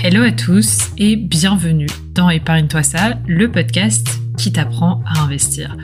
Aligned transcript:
Hello 0.00 0.22
à 0.22 0.30
tous 0.30 0.90
et 0.96 1.16
bienvenue 1.16 1.88
dans 2.14 2.30
Épargne-toi 2.30 2.84
ça, 2.84 3.18
le 3.26 3.50
podcast 3.50 4.06
qui 4.38 4.52
t'apprend 4.52 5.02
à 5.04 5.22
investir. 5.22 5.76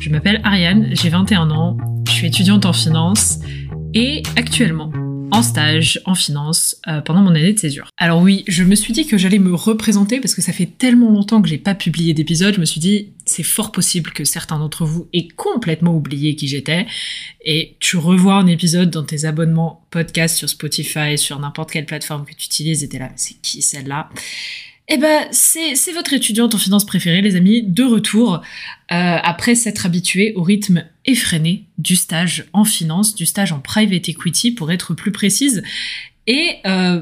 Je 0.00 0.10
m'appelle 0.10 0.40
Ariane, 0.42 0.88
j'ai 0.90 1.10
21 1.10 1.48
ans, 1.52 1.76
je 2.08 2.12
suis 2.12 2.26
étudiante 2.26 2.66
en 2.66 2.72
finance 2.72 3.38
et 3.94 4.24
actuellement 4.34 4.90
en 5.30 5.42
stage 5.42 6.00
en 6.06 6.16
finance 6.16 6.76
euh, 6.88 7.00
pendant 7.02 7.22
mon 7.22 7.30
année 7.30 7.52
de 7.52 7.58
césure. 7.58 7.88
Alors 7.98 8.20
oui, 8.20 8.42
je 8.48 8.64
me 8.64 8.74
suis 8.74 8.92
dit 8.92 9.06
que 9.06 9.16
j'allais 9.16 9.38
me 9.38 9.54
représenter 9.54 10.18
parce 10.18 10.34
que 10.34 10.42
ça 10.42 10.52
fait 10.52 10.66
tellement 10.66 11.10
longtemps 11.10 11.40
que 11.40 11.48
j'ai 11.48 11.58
pas 11.58 11.76
publié 11.76 12.14
d'épisode, 12.14 12.54
je 12.54 12.60
me 12.60 12.64
suis 12.64 12.80
dit 12.80 13.12
c'est 13.32 13.42
fort 13.42 13.72
possible 13.72 14.12
que 14.12 14.24
certains 14.24 14.58
d'entre 14.58 14.84
vous 14.84 15.08
aient 15.12 15.28
complètement 15.28 15.94
oublié 15.94 16.36
qui 16.36 16.48
j'étais 16.48 16.86
et 17.44 17.76
tu 17.80 17.96
revois 17.96 18.34
un 18.34 18.46
épisode 18.46 18.90
dans 18.90 19.04
tes 19.04 19.24
abonnements 19.24 19.86
podcast 19.90 20.36
sur 20.36 20.48
Spotify, 20.48 21.16
sur 21.16 21.38
n'importe 21.38 21.70
quelle 21.70 21.86
plateforme 21.86 22.24
que 22.24 22.34
tu 22.34 22.46
utilises 22.46 22.84
et 22.84 22.88
t'es 22.88 22.98
là, 22.98 23.10
c'est 23.16 23.40
qui 23.42 23.62
celle-là? 23.62 24.10
Eh 24.88 24.98
ben, 24.98 25.26
c'est 25.30 25.92
votre 25.94 26.12
étudiante 26.12 26.54
en 26.54 26.58
finance 26.58 26.84
préférée, 26.84 27.22
les 27.22 27.36
amis, 27.36 27.62
de 27.62 27.84
retour, 27.84 28.34
euh, 28.34 28.40
après 28.90 29.54
s'être 29.54 29.86
habitué 29.86 30.34
au 30.34 30.42
rythme 30.42 30.84
effréné 31.06 31.64
du 31.78 31.96
stage 31.96 32.44
en 32.52 32.64
finance, 32.64 33.14
du 33.14 33.24
stage 33.24 33.52
en 33.52 33.60
private 33.60 34.08
equity, 34.08 34.50
pour 34.50 34.70
être 34.70 34.92
plus 34.92 35.12
précise. 35.12 35.62
Et 36.26 36.56
euh, 36.66 37.00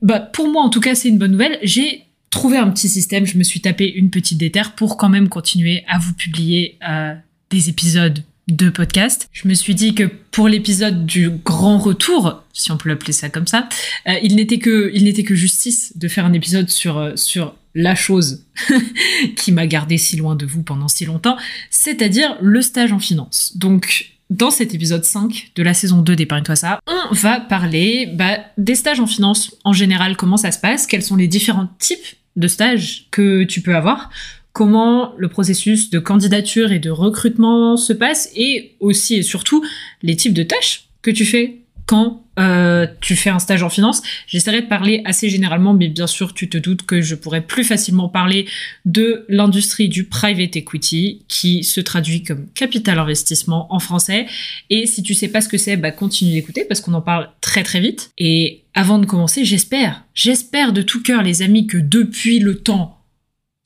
bah, 0.00 0.20
pour 0.20 0.48
moi, 0.48 0.62
en 0.62 0.70
tout 0.70 0.80
cas, 0.80 0.94
c'est 0.94 1.08
une 1.08 1.18
bonne 1.18 1.32
nouvelle. 1.32 1.58
J'ai 1.62 2.04
trouvé 2.30 2.58
un 2.58 2.70
petit 2.70 2.88
système, 2.88 3.26
je 3.26 3.38
me 3.38 3.42
suis 3.42 3.60
tapé 3.60 3.90
une 3.90 4.10
petite 4.10 4.38
déterre 4.38 4.74
pour 4.74 4.96
quand 4.96 5.08
même 5.08 5.28
continuer 5.28 5.84
à 5.88 5.98
vous 5.98 6.14
publier 6.14 6.78
euh, 6.88 7.14
des 7.50 7.68
épisodes 7.68 8.22
de 8.48 8.70
podcast. 8.70 9.28
Je 9.32 9.46
me 9.46 9.54
suis 9.54 9.74
dit 9.74 9.94
que 9.94 10.04
pour 10.04 10.48
l'épisode 10.48 11.04
du 11.04 11.28
grand 11.30 11.78
retour, 11.78 12.42
si 12.52 12.72
on 12.72 12.76
peut 12.78 12.88
l'appeler 12.88 13.12
ça 13.12 13.28
comme 13.28 13.46
ça, 13.46 13.68
euh, 14.08 14.14
il 14.22 14.36
n'était 14.36 14.58
que 14.58 14.90
il 14.94 15.04
n'était 15.04 15.22
que 15.22 15.34
justice 15.34 15.96
de 15.96 16.08
faire 16.08 16.24
un 16.24 16.32
épisode 16.32 16.70
sur 16.70 16.98
euh, 16.98 17.16
sur 17.16 17.54
la 17.74 17.94
chose 17.94 18.44
qui 19.36 19.52
m'a 19.52 19.66
gardé 19.66 19.98
si 19.98 20.16
loin 20.16 20.34
de 20.34 20.46
vous 20.46 20.62
pendant 20.62 20.88
si 20.88 21.04
longtemps, 21.04 21.36
c'est-à-dire 21.70 22.36
le 22.40 22.62
stage 22.62 22.92
en 22.92 22.98
finance. 22.98 23.52
Donc 23.56 24.12
dans 24.30 24.50
cet 24.50 24.74
épisode 24.74 25.04
5 25.04 25.52
de 25.54 25.62
la 25.62 25.74
saison 25.74 26.02
2 26.02 26.16
d'Épargne-toi 26.16 26.56
ça, 26.56 26.80
on 26.86 27.14
va 27.14 27.40
parler 27.40 28.10
bah, 28.14 28.38
des 28.58 28.74
stages 28.74 29.00
en 29.00 29.06
finance 29.06 29.54
en 29.64 29.72
général, 29.72 30.16
comment 30.16 30.36
ça 30.36 30.52
se 30.52 30.58
passe, 30.58 30.86
quels 30.86 31.02
sont 31.02 31.16
les 31.16 31.28
différents 31.28 31.68
types 31.78 32.17
de 32.38 32.48
stages 32.48 33.08
que 33.10 33.44
tu 33.44 33.60
peux 33.60 33.74
avoir, 33.76 34.10
comment 34.52 35.14
le 35.18 35.28
processus 35.28 35.90
de 35.90 35.98
candidature 35.98 36.72
et 36.72 36.78
de 36.78 36.90
recrutement 36.90 37.76
se 37.76 37.92
passe 37.92 38.30
et 38.34 38.76
aussi 38.80 39.16
et 39.16 39.22
surtout 39.22 39.64
les 40.02 40.16
types 40.16 40.34
de 40.34 40.42
tâches 40.42 40.88
que 41.02 41.10
tu 41.10 41.24
fais 41.24 41.58
quand 41.86 42.24
euh, 42.38 42.86
tu 43.00 43.16
fais 43.16 43.30
un 43.30 43.38
stage 43.38 43.62
en 43.62 43.68
finance. 43.68 44.02
J'essaierai 44.26 44.62
de 44.62 44.66
parler 44.66 45.02
assez 45.04 45.28
généralement, 45.28 45.74
mais 45.74 45.88
bien 45.88 46.06
sûr, 46.06 46.34
tu 46.34 46.48
te 46.48 46.58
doutes 46.58 46.82
que 46.82 47.00
je 47.00 47.14
pourrais 47.14 47.40
plus 47.40 47.64
facilement 47.64 48.08
parler 48.08 48.46
de 48.84 49.24
l'industrie 49.28 49.88
du 49.88 50.04
private 50.04 50.56
equity, 50.56 51.22
qui 51.28 51.64
se 51.64 51.80
traduit 51.80 52.22
comme 52.22 52.46
capital 52.54 52.98
investissement 52.98 53.72
en 53.74 53.78
français. 53.78 54.26
Et 54.70 54.86
si 54.86 55.02
tu 55.02 55.14
sais 55.14 55.28
pas 55.28 55.40
ce 55.40 55.48
que 55.48 55.58
c'est, 55.58 55.76
bah 55.76 55.90
continue 55.90 56.32
d'écouter 56.32 56.64
parce 56.64 56.80
qu'on 56.80 56.94
en 56.94 57.02
parle 57.02 57.30
très 57.40 57.62
très 57.62 57.80
vite. 57.80 58.10
Et 58.18 58.62
avant 58.74 58.98
de 58.98 59.06
commencer, 59.06 59.44
j'espère, 59.44 60.04
j'espère 60.14 60.72
de 60.72 60.82
tout 60.82 61.02
cœur, 61.02 61.22
les 61.22 61.42
amis, 61.42 61.66
que 61.66 61.78
depuis 61.78 62.38
le 62.38 62.58
temps 62.58 62.98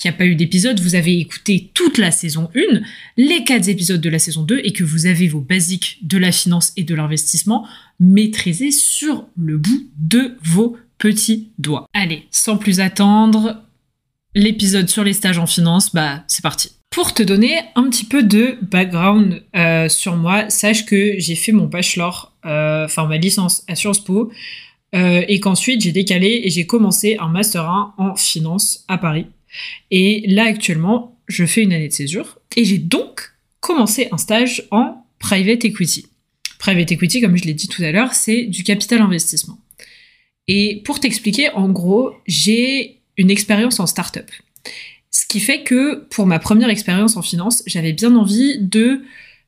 qu'il 0.02 0.10
n'y 0.10 0.16
a 0.16 0.18
pas 0.18 0.26
eu 0.26 0.34
d'épisode, 0.34 0.80
vous 0.80 0.96
avez 0.96 1.18
écouté 1.18 1.70
toute 1.74 1.96
la 1.96 2.10
saison 2.10 2.50
1, 2.56 2.80
les 3.16 3.44
4 3.44 3.68
épisodes 3.68 4.00
de 4.00 4.10
la 4.10 4.18
saison 4.18 4.42
2 4.42 4.60
et 4.64 4.72
que 4.72 4.82
vous 4.82 5.06
avez 5.06 5.28
vos 5.28 5.40
basiques 5.40 5.98
de 6.02 6.18
la 6.18 6.32
finance 6.32 6.72
et 6.76 6.82
de 6.82 6.94
l'investissement 6.94 7.66
maîtrisés 8.02 8.72
sur 8.72 9.28
le 9.36 9.56
bout 9.58 9.88
de 9.96 10.36
vos 10.42 10.76
petits 10.98 11.52
doigts. 11.58 11.86
Allez, 11.94 12.26
sans 12.32 12.56
plus 12.58 12.80
attendre, 12.80 13.62
l'épisode 14.34 14.88
sur 14.88 15.04
les 15.04 15.12
stages 15.12 15.38
en 15.38 15.46
finance, 15.46 15.94
bah 15.94 16.24
c'est 16.26 16.42
parti. 16.42 16.72
Pour 16.90 17.14
te 17.14 17.22
donner 17.22 17.60
un 17.74 17.88
petit 17.88 18.04
peu 18.04 18.22
de 18.22 18.58
background 18.60 19.42
euh, 19.56 19.88
sur 19.88 20.16
moi, 20.16 20.50
sache 20.50 20.84
que 20.84 21.14
j'ai 21.18 21.36
fait 21.36 21.52
mon 21.52 21.66
bachelor, 21.66 22.34
euh, 22.44 22.84
enfin 22.84 23.06
ma 23.06 23.16
licence 23.16 23.64
à 23.68 23.76
Sciences 23.76 24.04
Po, 24.04 24.30
euh, 24.94 25.22
et 25.26 25.40
qu'ensuite 25.40 25.80
j'ai 25.80 25.92
décalé 25.92 26.42
et 26.44 26.50
j'ai 26.50 26.66
commencé 26.66 27.16
un 27.18 27.28
master 27.28 27.70
1 27.70 27.94
en 27.96 28.16
finance 28.16 28.84
à 28.88 28.98
Paris. 28.98 29.26
Et 29.90 30.24
là, 30.26 30.44
actuellement, 30.44 31.16
je 31.28 31.46
fais 31.46 31.62
une 31.62 31.72
année 31.72 31.88
de 31.88 31.92
césure 31.92 32.38
et 32.56 32.64
j'ai 32.64 32.78
donc 32.78 33.32
commencé 33.60 34.08
un 34.10 34.18
stage 34.18 34.64
en 34.70 35.06
private 35.18 35.64
equity. 35.64 36.06
Private 36.62 36.92
equity, 36.92 37.20
comme 37.20 37.36
je 37.36 37.42
l'ai 37.42 37.54
dit 37.54 37.66
tout 37.66 37.82
à 37.82 37.90
l'heure, 37.90 38.14
c'est 38.14 38.44
du 38.44 38.62
capital 38.62 39.00
investissement. 39.00 39.58
Et 40.46 40.80
pour 40.84 41.00
t'expliquer, 41.00 41.50
en 41.50 41.68
gros, 41.68 42.12
j'ai 42.28 43.00
une 43.16 43.32
expérience 43.32 43.80
en 43.80 43.88
start-up. 43.88 44.30
Ce 45.10 45.26
qui 45.26 45.40
fait 45.40 45.64
que 45.64 46.06
pour 46.10 46.24
ma 46.24 46.38
première 46.38 46.68
expérience 46.68 47.16
en 47.16 47.22
finance, 47.22 47.64
j'avais 47.66 47.92
bien 47.92 48.14
envie 48.14 48.58
de 48.60 49.02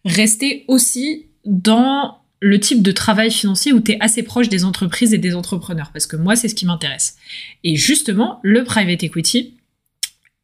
rester 0.05 0.65
aussi 0.67 1.27
dans 1.45 2.19
le 2.41 2.59
type 2.59 2.83
de 2.83 2.91
travail 2.91 3.31
financier 3.31 3.73
où 3.73 3.79
tu 3.79 3.93
es 3.93 3.99
assez 4.01 4.25
proche 4.25 4.49
des 4.49 4.65
entreprises 4.65 5.15
et 5.15 5.19
des 5.19 5.37
entrepreneurs, 5.37 5.91
parce 5.93 6.07
que 6.07 6.17
moi, 6.17 6.35
c'est 6.35 6.49
ce 6.49 6.57
qui 6.57 6.67
m'intéresse. 6.67 7.17
Et 7.63 7.77
justement, 7.77 8.41
le 8.43 8.65
private 8.65 9.05
equity, 9.05 9.55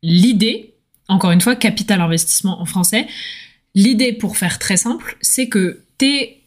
l'idée, 0.04 0.74
encore 1.08 1.32
une 1.32 1.40
fois, 1.40 1.56
capital 1.56 2.00
investissement 2.00 2.62
en 2.62 2.64
français, 2.64 3.08
l'idée 3.74 4.12
pour 4.12 4.36
faire 4.36 4.60
très 4.60 4.76
simple, 4.76 5.16
c'est 5.20 5.48
que 5.48 5.82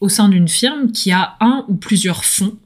au 0.00 0.08
sein 0.08 0.28
d'une 0.28 0.48
firme 0.48 0.92
qui 0.92 1.12
a 1.12 1.36
un 1.40 1.64
ou 1.68 1.74
plusieurs 1.74 2.24
fonds, 2.24 2.56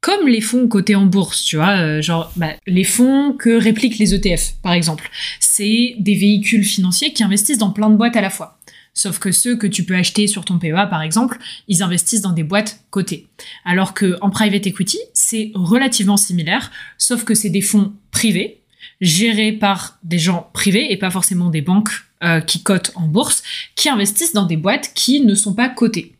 comme 0.00 0.28
les 0.28 0.40
fonds 0.40 0.68
cotés 0.68 0.94
en 0.94 1.06
bourse, 1.06 1.44
tu 1.44 1.56
vois, 1.56 1.76
euh, 1.78 2.02
genre 2.02 2.32
bah, 2.36 2.54
les 2.66 2.84
fonds 2.84 3.32
que 3.32 3.50
répliquent 3.50 3.98
les 3.98 4.14
ETF, 4.14 4.54
par 4.62 4.72
exemple. 4.72 5.10
C'est 5.40 5.96
des 5.98 6.14
véhicules 6.14 6.64
financiers 6.64 7.12
qui 7.12 7.24
investissent 7.24 7.58
dans 7.58 7.70
plein 7.70 7.90
de 7.90 7.96
boîtes 7.96 8.16
à 8.16 8.20
la 8.20 8.30
fois. 8.30 8.58
Sauf 8.94 9.18
que 9.18 9.30
ceux 9.30 9.56
que 9.56 9.66
tu 9.66 9.84
peux 9.84 9.94
acheter 9.94 10.26
sur 10.26 10.44
ton 10.44 10.58
PEA, 10.58 10.86
par 10.90 11.02
exemple, 11.02 11.38
ils 11.68 11.82
investissent 11.82 12.20
dans 12.20 12.32
des 12.32 12.42
boîtes 12.42 12.80
cotées. 12.90 13.28
Alors 13.64 13.94
que 13.94 14.16
en 14.22 14.30
private 14.30 14.66
equity, 14.66 14.98
c'est 15.12 15.52
relativement 15.54 16.16
similaire, 16.16 16.70
sauf 16.96 17.24
que 17.24 17.34
c'est 17.34 17.50
des 17.50 17.60
fonds 17.60 17.92
privés, 18.10 18.60
gérés 19.00 19.52
par 19.52 19.98
des 20.02 20.18
gens 20.18 20.50
privés 20.52 20.92
et 20.92 20.96
pas 20.96 21.10
forcément 21.10 21.50
des 21.50 21.62
banques 21.62 21.90
euh, 22.24 22.40
qui 22.40 22.64
cotent 22.64 22.90
en 22.96 23.06
bourse, 23.06 23.44
qui 23.76 23.88
investissent 23.88 24.32
dans 24.32 24.46
des 24.46 24.56
boîtes 24.56 24.90
qui 24.94 25.20
ne 25.20 25.36
sont 25.36 25.54
pas 25.54 25.68
cotées. 25.68 26.16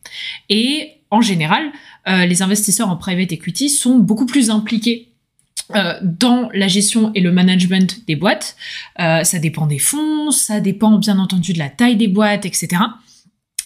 Et 0.48 0.92
en 1.10 1.20
général, 1.20 1.70
euh, 2.06 2.26
les 2.26 2.42
investisseurs 2.42 2.88
en 2.88 2.96
private 2.96 3.32
equity 3.32 3.68
sont 3.68 3.98
beaucoup 3.98 4.26
plus 4.26 4.50
impliqués 4.50 5.08
euh, 5.74 5.94
dans 6.02 6.48
la 6.54 6.68
gestion 6.68 7.12
et 7.14 7.20
le 7.20 7.32
management 7.32 8.06
des 8.06 8.16
boîtes. 8.16 8.56
ça 8.96 9.38
dépend 9.38 9.66
des 9.66 9.78
fonds, 9.78 10.30
ça 10.30 10.60
dépend 10.60 10.98
bien 10.98 11.18
entendu 11.18 11.52
de 11.52 11.58
la 11.58 11.68
taille 11.68 11.96
des 11.96 12.08
boîtes, 12.08 12.46
etc. 12.46 12.68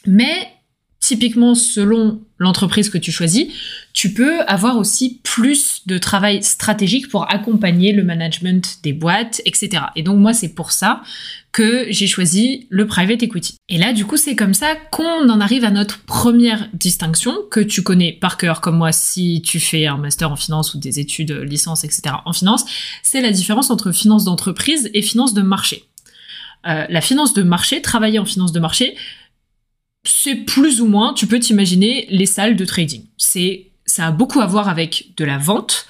Mais 0.06 0.48
typiquement 1.12 1.54
selon 1.54 2.22
l'entreprise 2.38 2.88
que 2.88 2.96
tu 2.96 3.12
choisis, 3.12 3.48
tu 3.92 4.14
peux 4.14 4.40
avoir 4.46 4.78
aussi 4.78 5.20
plus 5.22 5.82
de 5.84 5.98
travail 5.98 6.42
stratégique 6.42 7.10
pour 7.10 7.30
accompagner 7.30 7.92
le 7.92 8.02
management 8.02 8.78
des 8.82 8.94
boîtes, 8.94 9.42
etc. 9.44 9.82
Et 9.94 10.02
donc 10.02 10.18
moi, 10.18 10.32
c'est 10.32 10.54
pour 10.54 10.72
ça 10.72 11.02
que 11.52 11.84
j'ai 11.90 12.06
choisi 12.06 12.66
le 12.70 12.86
private 12.86 13.22
equity. 13.22 13.56
Et 13.68 13.76
là, 13.76 13.92
du 13.92 14.06
coup, 14.06 14.16
c'est 14.16 14.34
comme 14.34 14.54
ça 14.54 14.74
qu'on 14.90 15.28
en 15.28 15.38
arrive 15.38 15.66
à 15.66 15.70
notre 15.70 16.02
première 16.04 16.70
distinction 16.72 17.34
que 17.50 17.60
tu 17.60 17.82
connais 17.82 18.12
par 18.12 18.38
cœur, 18.38 18.62
comme 18.62 18.78
moi, 18.78 18.90
si 18.90 19.42
tu 19.42 19.60
fais 19.60 19.86
un 19.86 19.98
master 19.98 20.32
en 20.32 20.36
finance 20.36 20.72
ou 20.72 20.78
des 20.78 20.98
études 20.98 21.32
licence, 21.32 21.84
etc. 21.84 22.14
en 22.24 22.32
finance, 22.32 22.64
c'est 23.02 23.20
la 23.20 23.32
différence 23.32 23.70
entre 23.70 23.92
finance 23.92 24.24
d'entreprise 24.24 24.90
et 24.94 25.02
finance 25.02 25.34
de 25.34 25.42
marché. 25.42 25.84
Euh, 26.66 26.86
la 26.88 27.00
finance 27.02 27.34
de 27.34 27.42
marché, 27.42 27.82
travailler 27.82 28.18
en 28.18 28.24
finance 28.24 28.52
de 28.52 28.60
marché, 28.60 28.96
c'est 30.04 30.34
plus 30.36 30.80
ou 30.80 30.86
moins, 30.86 31.14
tu 31.14 31.26
peux 31.26 31.38
t'imaginer 31.38 32.06
les 32.10 32.26
salles 32.26 32.56
de 32.56 32.64
trading. 32.64 33.04
C'est, 33.16 33.66
ça 33.86 34.08
a 34.08 34.10
beaucoup 34.10 34.40
à 34.40 34.46
voir 34.46 34.68
avec 34.68 35.12
de 35.16 35.24
la 35.24 35.38
vente, 35.38 35.86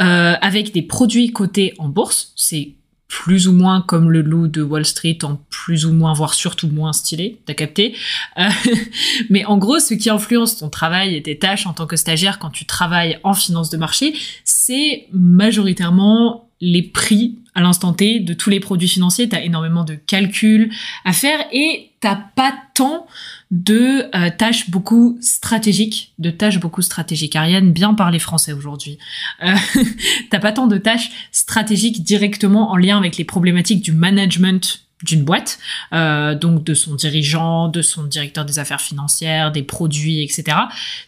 euh, 0.00 0.34
avec 0.40 0.72
des 0.72 0.82
produits 0.82 1.32
cotés 1.32 1.74
en 1.78 1.88
bourse. 1.88 2.32
C'est 2.36 2.74
plus 3.12 3.46
ou 3.46 3.52
moins 3.52 3.82
comme 3.82 4.10
le 4.10 4.22
loup 4.22 4.48
de 4.48 4.62
Wall 4.62 4.86
Street, 4.86 5.18
en 5.22 5.38
plus 5.50 5.84
ou 5.84 5.92
moins, 5.92 6.14
voire 6.14 6.32
surtout 6.32 6.68
moins 6.68 6.94
stylé, 6.94 7.38
t'as 7.44 7.52
capté. 7.52 7.94
Euh, 8.38 8.48
mais 9.30 9.44
en 9.44 9.58
gros, 9.58 9.78
ce 9.78 9.92
qui 9.92 10.08
influence 10.08 10.56
ton 10.56 10.70
travail 10.70 11.14
et 11.14 11.22
tes 11.22 11.38
tâches 11.38 11.66
en 11.66 11.74
tant 11.74 11.86
que 11.86 11.96
stagiaire 11.96 12.38
quand 12.38 12.48
tu 12.48 12.64
travailles 12.64 13.18
en 13.22 13.34
finance 13.34 13.68
de 13.68 13.76
marché, 13.76 14.14
c'est 14.44 15.06
majoritairement 15.12 16.48
les 16.62 16.82
prix 16.82 17.36
à 17.54 17.60
l'instant 17.60 17.92
T 17.92 18.20
de 18.20 18.32
tous 18.32 18.48
les 18.48 18.60
produits 18.60 18.88
financiers. 18.88 19.28
T'as 19.28 19.42
énormément 19.42 19.84
de 19.84 19.94
calculs 19.94 20.72
à 21.04 21.12
faire 21.12 21.44
et 21.52 21.90
t'as 22.00 22.16
pas 22.16 22.54
tant 22.74 23.06
de 23.52 24.08
euh, 24.16 24.30
tâches 24.36 24.70
beaucoup 24.70 25.18
stratégiques, 25.20 26.14
de 26.18 26.30
tâches 26.30 26.58
beaucoup 26.58 26.80
stratégiques. 26.80 27.36
Ariane, 27.36 27.70
bien 27.70 27.92
parler 27.92 28.18
français 28.18 28.54
aujourd'hui. 28.54 28.98
Euh, 29.44 29.54
T'as 30.30 30.40
pas 30.40 30.52
tant 30.52 30.66
de 30.66 30.78
tâches 30.78 31.10
stratégiques 31.32 32.02
directement 32.02 32.70
en 32.72 32.76
lien 32.76 32.96
avec 32.96 33.18
les 33.18 33.24
problématiques 33.24 33.82
du 33.82 33.92
management 33.92 34.80
d'une 35.02 35.22
boîte, 35.22 35.58
euh, 35.92 36.34
donc 36.34 36.64
de 36.64 36.72
son 36.72 36.94
dirigeant, 36.94 37.68
de 37.68 37.82
son 37.82 38.04
directeur 38.04 38.46
des 38.46 38.58
affaires 38.58 38.80
financières, 38.80 39.52
des 39.52 39.62
produits, 39.62 40.22
etc. 40.22 40.56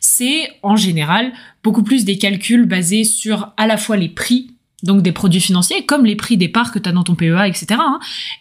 C'est 0.01 0.51
en 0.63 0.77
général 0.77 1.33
beaucoup 1.63 1.83
plus 1.83 2.05
des 2.05 2.19
calculs 2.19 2.67
basés 2.67 3.05
sur 3.05 3.53
à 3.57 3.67
la 3.67 3.79
fois 3.79 3.97
les 3.97 4.09
prix 4.09 4.54
donc 4.85 5.03
des 5.03 5.13
produits 5.13 5.41
financiers 5.41 5.85
comme 5.85 6.05
les 6.05 6.15
prix 6.15 6.37
des 6.37 6.49
parts 6.49 6.71
que 6.71 6.79
tu 6.79 6.89
as 6.89 6.93
dans 6.93 7.03
ton 7.03 7.15
PEA, 7.15 7.49
etc. 7.49 7.67
Hein, 7.73 7.99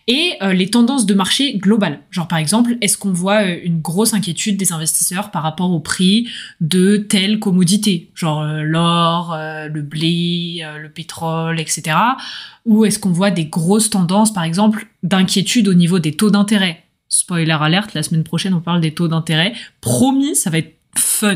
et 0.08 0.34
euh, 0.42 0.54
les 0.54 0.70
tendances 0.70 1.06
de 1.06 1.14
marché 1.14 1.58
globales. 1.58 2.02
Genre 2.12 2.28
par 2.28 2.38
exemple, 2.38 2.78
est-ce 2.82 2.98
qu'on 2.98 3.14
voit 3.14 3.44
euh, 3.44 3.58
une 3.64 3.80
grosse 3.80 4.14
inquiétude 4.14 4.58
des 4.58 4.74
investisseurs 4.74 5.32
par 5.32 5.42
rapport 5.42 5.72
au 5.72 5.80
prix 5.80 6.28
de 6.62 6.98
telle 6.98 7.40
commodité, 7.40 8.12
genre 8.14 8.42
euh, 8.42 8.62
l'or, 8.62 9.36
le 9.38 9.82
blé, 9.82 10.66
le 10.82 10.90
pétrole, 10.90 11.60
etc. 11.60 11.98
Ou 12.66 12.86
est-ce 12.86 13.00
qu'on 13.00 13.12
voit 13.12 13.32
des 13.32 13.46
grosses 13.46 13.90
tendances, 13.90 14.34
par 14.34 14.44
exemple, 14.44 14.88
d'inquiétude 15.02 15.68
au 15.68 15.74
niveau 15.74 16.00
des 16.00 16.14
taux 16.14 16.30
d'intérêt? 16.30 16.84
Spoiler 17.08 17.58
alerte, 17.60 17.94
la 17.94 18.04
semaine 18.04 18.24
prochaine 18.24 18.54
on 18.54 18.60
parle 18.60 18.82
des 18.82 18.94
taux 18.94 19.08
d'intérêt. 19.08 19.54
Promis, 19.82 20.36
ça 20.36 20.50
va 20.50 20.60
être 20.60 20.76
fun. 20.98 21.36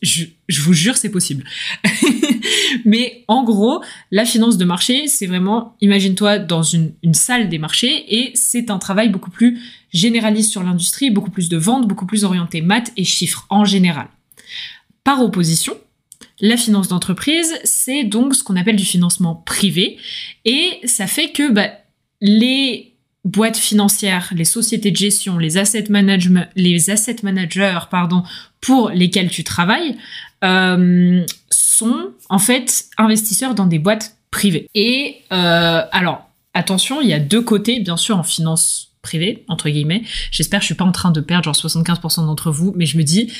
Je, 0.00 0.26
vous 0.60 0.72
jure, 0.72 0.96
c'est 0.96 1.10
possible. 1.10 1.44
Mais 2.84 3.24
en 3.26 3.42
gros, 3.42 3.82
la 4.10 4.24
finance 4.24 4.56
de 4.56 4.64
marché, 4.64 5.08
c'est 5.08 5.26
vraiment, 5.26 5.76
imagine-toi 5.80 6.38
dans 6.38 6.62
une, 6.62 6.92
une, 7.02 7.14
salle 7.14 7.48
des 7.48 7.58
marchés 7.58 8.04
et 8.08 8.30
c'est 8.34 8.70
un 8.70 8.78
travail 8.78 9.08
beaucoup 9.08 9.30
plus 9.30 9.60
généraliste 9.92 10.50
sur 10.50 10.62
l'industrie, 10.62 11.10
beaucoup 11.10 11.30
plus 11.30 11.48
de 11.48 11.56
ventes, 11.56 11.88
beaucoup 11.88 12.06
plus 12.06 12.24
orienté 12.24 12.60
maths 12.60 12.92
et 12.96 13.04
chiffres 13.04 13.46
en 13.50 13.64
général. 13.64 14.06
Par 15.02 15.20
opposition, 15.20 15.76
la 16.40 16.56
finance 16.56 16.88
d'entreprise, 16.88 17.54
c'est 17.64 18.04
donc 18.04 18.34
ce 18.34 18.44
qu'on 18.44 18.56
appelle 18.56 18.76
du 18.76 18.84
financement 18.84 19.34
privé 19.34 19.98
et 20.44 20.80
ça 20.84 21.06
fait 21.06 21.30
que 21.30 21.50
bah, 21.50 21.70
les 22.20 22.91
boîtes 23.24 23.56
financières, 23.56 24.32
les 24.34 24.44
sociétés 24.44 24.90
de 24.90 24.96
gestion, 24.96 25.38
les 25.38 25.58
asset 25.58 25.84
management, 25.88 26.48
les 26.56 26.90
asset 26.90 27.16
managers, 27.22 27.80
pardon, 27.90 28.24
pour 28.60 28.90
lesquels 28.90 29.30
tu 29.30 29.44
travailles, 29.44 29.96
euh, 30.42 31.24
sont 31.50 32.10
en 32.28 32.38
fait 32.38 32.86
investisseurs 32.98 33.54
dans 33.54 33.66
des 33.66 33.78
boîtes 33.78 34.16
privées. 34.30 34.68
Et 34.74 35.16
euh, 35.32 35.82
alors, 35.92 36.28
attention, 36.54 37.00
il 37.00 37.08
y 37.08 37.12
a 37.12 37.20
deux 37.20 37.42
côtés, 37.42 37.80
bien 37.80 37.96
sûr, 37.96 38.18
en 38.18 38.24
finance 38.24 38.92
privée, 39.02 39.44
entre 39.48 39.68
guillemets. 39.68 40.02
J'espère 40.30 40.60
que 40.60 40.64
je 40.64 40.66
suis 40.66 40.74
pas 40.74 40.84
en 40.84 40.92
train 40.92 41.10
de 41.10 41.20
perdre 41.20 41.44
genre 41.44 41.54
75% 41.54 42.26
d'entre 42.26 42.50
vous, 42.50 42.72
mais 42.76 42.86
je 42.86 42.96
me 42.96 43.02
dis, 43.02 43.32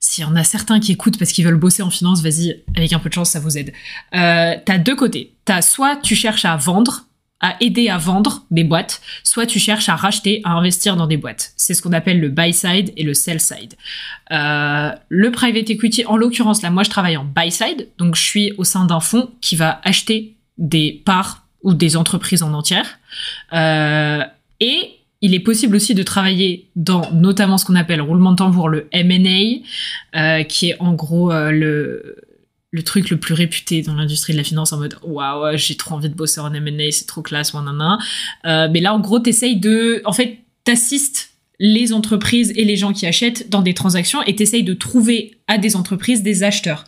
s'il 0.00 0.24
y 0.24 0.26
en 0.26 0.34
a 0.34 0.44
certains 0.44 0.80
qui 0.80 0.92
écoutent 0.92 1.18
parce 1.18 1.32
qu'ils 1.32 1.44
veulent 1.44 1.58
bosser 1.58 1.82
en 1.82 1.90
finance, 1.90 2.22
vas-y, 2.22 2.62
avec 2.74 2.92
un 2.92 2.98
peu 2.98 3.10
de 3.10 3.14
chance, 3.14 3.30
ça 3.30 3.40
vous 3.40 3.58
aide. 3.58 3.72
Euh, 4.14 4.54
t'as 4.64 4.78
deux 4.78 4.96
côtés. 4.96 5.34
T'as 5.44 5.62
soit 5.62 5.96
tu 5.96 6.14
cherches 6.16 6.44
à 6.44 6.56
vendre 6.56 7.04
à 7.40 7.56
aider 7.60 7.88
à 7.88 7.96
vendre 7.96 8.44
des 8.50 8.64
boîtes, 8.64 9.00
soit 9.24 9.46
tu 9.46 9.58
cherches 9.58 9.88
à 9.88 9.96
racheter, 9.96 10.40
à 10.44 10.50
investir 10.50 10.96
dans 10.96 11.06
des 11.06 11.16
boîtes. 11.16 11.52
C'est 11.56 11.74
ce 11.74 11.80
qu'on 11.80 11.92
appelle 11.92 12.20
le 12.20 12.28
buy 12.28 12.52
side 12.52 12.92
et 12.96 13.02
le 13.02 13.14
sell 13.14 13.40
side. 13.40 13.74
Euh, 14.30 14.90
le 15.08 15.30
private 15.30 15.70
equity, 15.70 16.04
en 16.06 16.16
l'occurrence, 16.16 16.62
là, 16.62 16.70
moi, 16.70 16.82
je 16.82 16.90
travaille 16.90 17.16
en 17.16 17.24
buy 17.24 17.50
side, 17.50 17.88
donc 17.98 18.14
je 18.14 18.22
suis 18.22 18.52
au 18.58 18.64
sein 18.64 18.84
d'un 18.84 19.00
fonds 19.00 19.30
qui 19.40 19.56
va 19.56 19.80
acheter 19.84 20.34
des 20.58 21.02
parts 21.04 21.46
ou 21.62 21.72
des 21.72 21.96
entreprises 21.96 22.42
en 22.42 22.52
entière. 22.52 22.98
Euh, 23.54 24.22
et 24.60 24.96
il 25.22 25.34
est 25.34 25.40
possible 25.40 25.76
aussi 25.76 25.94
de 25.94 26.02
travailler 26.02 26.68
dans 26.76 27.10
notamment 27.12 27.58
ce 27.58 27.64
qu'on 27.64 27.76
appelle 27.76 28.02
roulement 28.02 28.32
de 28.32 28.36
tambour, 28.36 28.68
le 28.68 28.88
M&A, 28.92 30.18
euh, 30.18 30.42
qui 30.44 30.70
est 30.70 30.76
en 30.80 30.92
gros 30.92 31.30
le 31.32 32.16
le 32.72 32.82
truc 32.82 33.10
le 33.10 33.18
plus 33.18 33.34
réputé 33.34 33.82
dans 33.82 33.94
l'industrie 33.94 34.32
de 34.32 34.38
la 34.38 34.44
finance 34.44 34.72
en 34.72 34.78
mode 34.78 34.96
waouh 35.02 35.56
j'ai 35.56 35.76
trop 35.76 35.94
envie 35.94 36.08
de 36.08 36.14
bosser 36.14 36.40
en 36.40 36.52
M&A 36.52 36.90
c'est 36.90 37.06
trop 37.06 37.22
classe 37.22 37.52
nanana 37.54 37.98
euh, 38.46 38.68
mais 38.72 38.80
là 38.80 38.94
en 38.94 39.00
gros 39.00 39.18
t'essayes 39.18 39.56
de 39.56 40.02
en 40.04 40.12
fait 40.12 40.38
t'assistes 40.64 41.30
les 41.62 41.92
entreprises 41.92 42.52
et 42.56 42.64
les 42.64 42.76
gens 42.76 42.92
qui 42.92 43.06
achètent 43.06 43.50
dans 43.50 43.60
des 43.60 43.74
transactions 43.74 44.22
et 44.22 44.34
t'essayes 44.34 44.64
de 44.64 44.72
trouver 44.72 45.36
à 45.46 45.58
des 45.58 45.76
entreprises 45.76 46.22
des 46.22 46.42
acheteurs 46.42 46.86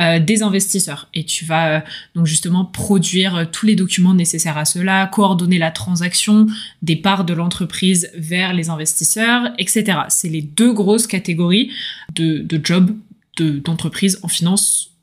euh, 0.00 0.18
des 0.18 0.42
investisseurs. 0.42 1.08
Et 1.14 1.24
tu 1.24 1.44
vas 1.44 1.76
euh, 1.76 1.80
donc 2.16 2.26
justement 2.26 2.64
produire 2.64 3.36
euh, 3.36 3.44
tous 3.44 3.64
les 3.64 3.76
documents 3.76 4.12
nécessaires 4.12 4.58
à 4.58 4.64
cela 4.64 5.06
coordonner 5.06 5.56
la 5.56 5.70
transaction 5.70 6.46
des 6.82 6.96
parts 6.96 7.24
de 7.24 7.32
l'entreprise 7.32 8.10
vers 8.16 8.54
les 8.54 8.70
investisseurs 8.70 9.52
etc 9.56 9.98
c'est 10.08 10.28
les 10.28 10.42
deux 10.42 10.72
grosses 10.72 11.06
catégories 11.06 11.70
de, 12.16 12.38
de 12.38 12.60
jobs 12.64 12.90
d'entreprise 13.38 14.18
en 14.22 14.28
finance 14.28 14.93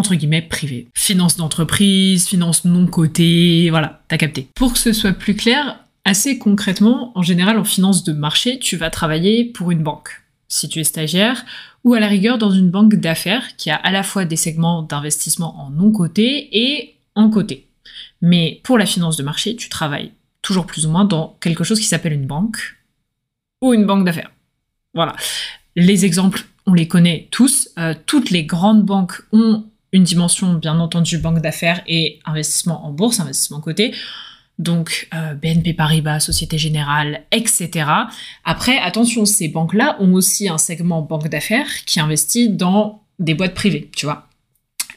entre 0.00 0.14
guillemets 0.14 0.42
privé. 0.42 0.88
Finance 0.94 1.36
d'entreprise, 1.36 2.26
finance 2.26 2.64
non 2.64 2.86
cotée, 2.86 3.68
voilà, 3.70 4.02
t'as 4.08 4.16
capté. 4.16 4.48
Pour 4.54 4.72
que 4.72 4.78
ce 4.78 4.92
soit 4.92 5.12
plus 5.12 5.36
clair, 5.36 5.78
assez 6.04 6.38
concrètement, 6.38 7.12
en 7.14 7.22
général 7.22 7.58
en 7.58 7.64
finance 7.64 8.02
de 8.02 8.12
marché, 8.12 8.58
tu 8.58 8.76
vas 8.76 8.90
travailler 8.90 9.44
pour 9.44 9.70
une 9.70 9.82
banque, 9.82 10.22
si 10.48 10.68
tu 10.68 10.80
es 10.80 10.84
stagiaire, 10.84 11.44
ou 11.84 11.94
à 11.94 12.00
la 12.00 12.08
rigueur 12.08 12.38
dans 12.38 12.50
une 12.50 12.70
banque 12.70 12.94
d'affaires 12.94 13.56
qui 13.56 13.70
a 13.70 13.76
à 13.76 13.90
la 13.90 14.02
fois 14.02 14.24
des 14.24 14.36
segments 14.36 14.82
d'investissement 14.82 15.60
en 15.60 15.70
non 15.70 15.92
coté 15.92 16.48
et 16.52 16.96
en 17.14 17.30
coté. 17.30 17.68
Mais 18.22 18.60
pour 18.64 18.78
la 18.78 18.86
finance 18.86 19.16
de 19.16 19.22
marché, 19.22 19.54
tu 19.56 19.68
travailles 19.68 20.12
toujours 20.42 20.66
plus 20.66 20.86
ou 20.86 20.90
moins 20.90 21.04
dans 21.04 21.36
quelque 21.40 21.64
chose 21.64 21.78
qui 21.78 21.86
s'appelle 21.86 22.14
une 22.14 22.26
banque 22.26 22.78
ou 23.60 23.74
une 23.74 23.84
banque 23.84 24.04
d'affaires. 24.04 24.32
Voilà. 24.94 25.14
Les 25.76 26.04
exemples, 26.04 26.44
on 26.66 26.74
les 26.74 26.88
connaît 26.88 27.28
tous. 27.30 27.68
Euh, 27.78 27.94
toutes 28.06 28.30
les 28.30 28.44
grandes 28.44 28.84
banques 28.84 29.22
ont 29.32 29.64
une 29.92 30.04
dimension, 30.04 30.54
bien 30.54 30.78
entendu, 30.78 31.18
banque 31.18 31.40
d'affaires 31.40 31.82
et 31.86 32.20
investissement 32.24 32.86
en 32.86 32.92
bourse, 32.92 33.20
investissement 33.20 33.60
coté. 33.60 33.94
Donc 34.58 35.08
euh, 35.14 35.34
BNP 35.34 35.72
Paribas, 35.72 36.20
Société 36.20 36.58
Générale, 36.58 37.22
etc. 37.32 37.70
Après, 38.44 38.78
attention, 38.78 39.24
ces 39.24 39.48
banques-là 39.48 39.96
ont 40.00 40.12
aussi 40.12 40.48
un 40.48 40.58
segment 40.58 41.00
banque 41.00 41.28
d'affaires 41.28 41.84
qui 41.86 41.98
investit 41.98 42.50
dans 42.50 43.02
des 43.18 43.34
boîtes 43.34 43.54
privées, 43.54 43.90
tu 43.96 44.06
vois. 44.06 44.28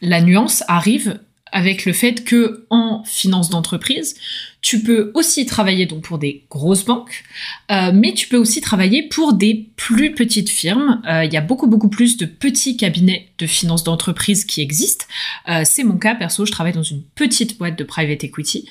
La 0.01 0.21
nuance 0.21 0.63
arrive 0.67 1.19
avec 1.53 1.85
le 1.85 1.93
fait 1.93 2.25
que 2.25 2.65
en 2.69 3.03
finance 3.05 3.49
d'entreprise, 3.49 4.15
tu 4.61 4.81
peux 4.81 5.11
aussi 5.13 5.45
travailler 5.45 5.85
donc 5.85 6.01
pour 6.01 6.17
des 6.17 6.43
grosses 6.49 6.83
banques, 6.83 7.23
euh, 7.71 7.91
mais 7.93 8.13
tu 8.13 8.27
peux 8.27 8.37
aussi 8.37 8.59
travailler 8.59 9.03
pour 9.03 9.33
des 9.33 9.69
plus 9.75 10.13
petites 10.13 10.49
firmes. 10.49 11.01
Euh, 11.07 11.23
il 11.23 11.31
y 11.31 11.37
a 11.37 11.41
beaucoup 11.41 11.67
beaucoup 11.67 11.89
plus 11.89 12.17
de 12.17 12.25
petits 12.25 12.75
cabinets 12.75 13.29
de 13.37 13.45
finance 13.45 13.83
d'entreprise 13.83 14.45
qui 14.45 14.61
existent. 14.61 15.05
Euh, 15.47 15.61
c'est 15.63 15.83
mon 15.83 15.97
cas 15.97 16.15
perso, 16.15 16.45
je 16.45 16.51
travaille 16.51 16.73
dans 16.73 16.83
une 16.83 17.03
petite 17.15 17.57
boîte 17.57 17.77
de 17.77 17.83
private 17.83 18.23
equity 18.23 18.67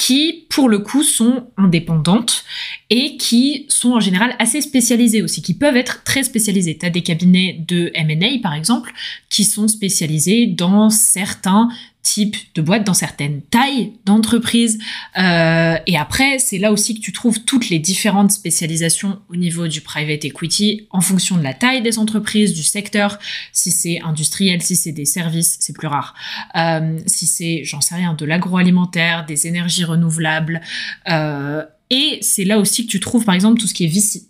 qui, 0.00 0.46
pour 0.48 0.70
le 0.70 0.78
coup, 0.78 1.02
sont 1.02 1.48
indépendantes 1.58 2.46
et 2.88 3.18
qui 3.18 3.66
sont 3.68 3.92
en 3.92 4.00
général 4.00 4.34
assez 4.38 4.62
spécialisées 4.62 5.20
aussi, 5.20 5.42
qui 5.42 5.52
peuvent 5.52 5.76
être 5.76 6.04
très 6.04 6.22
spécialisées. 6.22 6.78
Tu 6.78 6.86
as 6.86 6.90
des 6.90 7.02
cabinets 7.02 7.62
de 7.68 7.90
M&A, 7.92 8.40
par 8.42 8.54
exemple, 8.54 8.94
qui 9.28 9.44
sont 9.44 9.68
spécialisés 9.68 10.46
dans 10.46 10.88
certains 10.88 11.68
type 12.02 12.36
de 12.54 12.62
boîte, 12.62 12.84
dans 12.84 12.94
certaines 12.94 13.42
tailles 13.42 13.92
d'entreprise. 14.04 14.78
Euh, 15.18 15.76
et 15.86 15.96
après, 15.96 16.38
c'est 16.38 16.58
là 16.58 16.72
aussi 16.72 16.94
que 16.94 17.00
tu 17.00 17.12
trouves 17.12 17.44
toutes 17.44 17.68
les 17.68 17.78
différentes 17.78 18.30
spécialisations 18.30 19.20
au 19.28 19.36
niveau 19.36 19.68
du 19.68 19.80
private 19.80 20.24
equity 20.24 20.86
en 20.90 21.00
fonction 21.00 21.36
de 21.36 21.42
la 21.42 21.54
taille 21.54 21.82
des 21.82 21.98
entreprises, 21.98 22.54
du 22.54 22.62
secteur. 22.62 23.18
Si 23.52 23.70
c'est 23.70 24.00
industriel, 24.02 24.62
si 24.62 24.76
c'est 24.76 24.92
des 24.92 25.04
services, 25.04 25.56
c'est 25.60 25.72
plus 25.72 25.88
rare. 25.88 26.14
Euh, 26.56 26.98
si 27.06 27.26
c'est, 27.26 27.62
j'en 27.64 27.80
sais 27.80 27.94
rien, 27.94 28.14
de 28.14 28.24
l'agroalimentaire, 28.24 29.26
des 29.26 29.46
énergies 29.46 29.84
renouvelables. 29.84 30.60
Euh, 31.08 31.64
et 31.90 32.18
c'est 32.22 32.44
là 32.44 32.58
aussi 32.58 32.86
que 32.86 32.90
tu 32.90 33.00
trouves, 33.00 33.24
par 33.24 33.34
exemple, 33.34 33.60
tout 33.60 33.66
ce 33.66 33.74
qui 33.74 33.84
est 33.84 33.88
VC. 33.88 34.29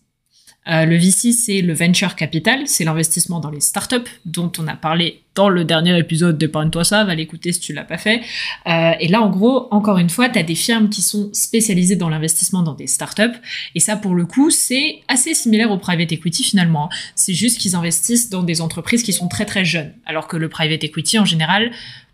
Euh, 0.69 0.85
le 0.85 0.97
VC, 0.97 1.33
c'est 1.33 1.63
le 1.63 1.73
venture 1.73 2.17
capital, 2.17 2.67
c'est 2.67 2.85
l'investissement 2.85 3.41
dans 3.41 3.51
les 3.51 3.61
startups 3.61 4.11
dont 4.27 4.53
on 4.59 4.69
a 4.69 4.77
parlé 4.77 5.23
dans 5.35 5.49
le 5.49 5.65
dernier 5.65 5.97
épisode 5.99 6.37
de 6.39 6.47
toi 6.47 6.85
ça, 6.85 7.05
va 7.05 7.15
l'écouter 7.15 7.53
si 7.53 7.61
tu 7.61 7.73
l'as 7.73 7.85
pas 7.85 7.97
fait. 7.97 8.21
Euh, 8.67 8.93
et 9.01 9.09
là, 9.09 9.23
en 9.23 9.31
gros, 9.31 9.69
encore 9.71 9.99
une 9.99 10.11
fois, 10.11 10.29
tu 10.29 10.39
as 10.39 10.43
des 10.43 10.55
firmes 10.55 10.91
qui 10.91 11.03
sont 11.03 11.31
spécialisées 11.33 11.97
dans 11.97 12.09
l'investissement 12.09 12.63
dans 12.63 12.75
des 12.75 12.87
startups. 12.87 13.39
Et 13.75 13.81
ça, 13.81 13.97
pour 13.97 14.15
le 14.15 14.27
coup, 14.27 14.51
c'est 14.51 15.01
assez 15.09 15.35
similaire 15.35 15.71
au 15.71 15.79
private 15.79 16.13
equity 16.13 16.43
finalement. 16.43 16.91
C'est 17.15 17.35
juste 17.35 17.59
qu'ils 17.59 17.77
investissent 17.77 18.29
dans 18.29 18.43
des 18.43 18.61
entreprises 18.61 19.03
qui 19.03 19.13
sont 19.13 19.29
très 19.29 19.47
très 19.47 19.65
jeunes. 19.65 19.95
Alors 20.05 20.27
que 20.27 20.37
le 20.37 20.49
private 20.49 20.83
equity, 20.85 21.19
en 21.19 21.25
général, 21.25 21.71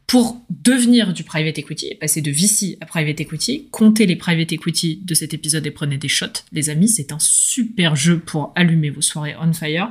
pour 0.06 0.40
devenir 0.50 1.12
du 1.12 1.24
private 1.24 1.58
equity, 1.58 1.94
passer 1.96 2.20
de 2.20 2.30
VC 2.30 2.78
à 2.80 2.86
private 2.86 3.20
equity, 3.20 3.68
comptez 3.72 4.06
les 4.06 4.16
private 4.16 4.52
equity 4.52 5.00
de 5.04 5.14
cet 5.14 5.34
épisode 5.34 5.66
et 5.66 5.70
prenez 5.70 5.98
des 5.98 6.08
shots. 6.08 6.44
Les 6.52 6.70
amis, 6.70 6.88
c'est 6.88 7.12
un 7.12 7.18
super 7.18 7.96
jeu 7.96 8.18
pour 8.18 8.52
allumer 8.54 8.90
vos 8.90 9.00
soirées 9.00 9.34
on 9.40 9.52
fire. 9.52 9.90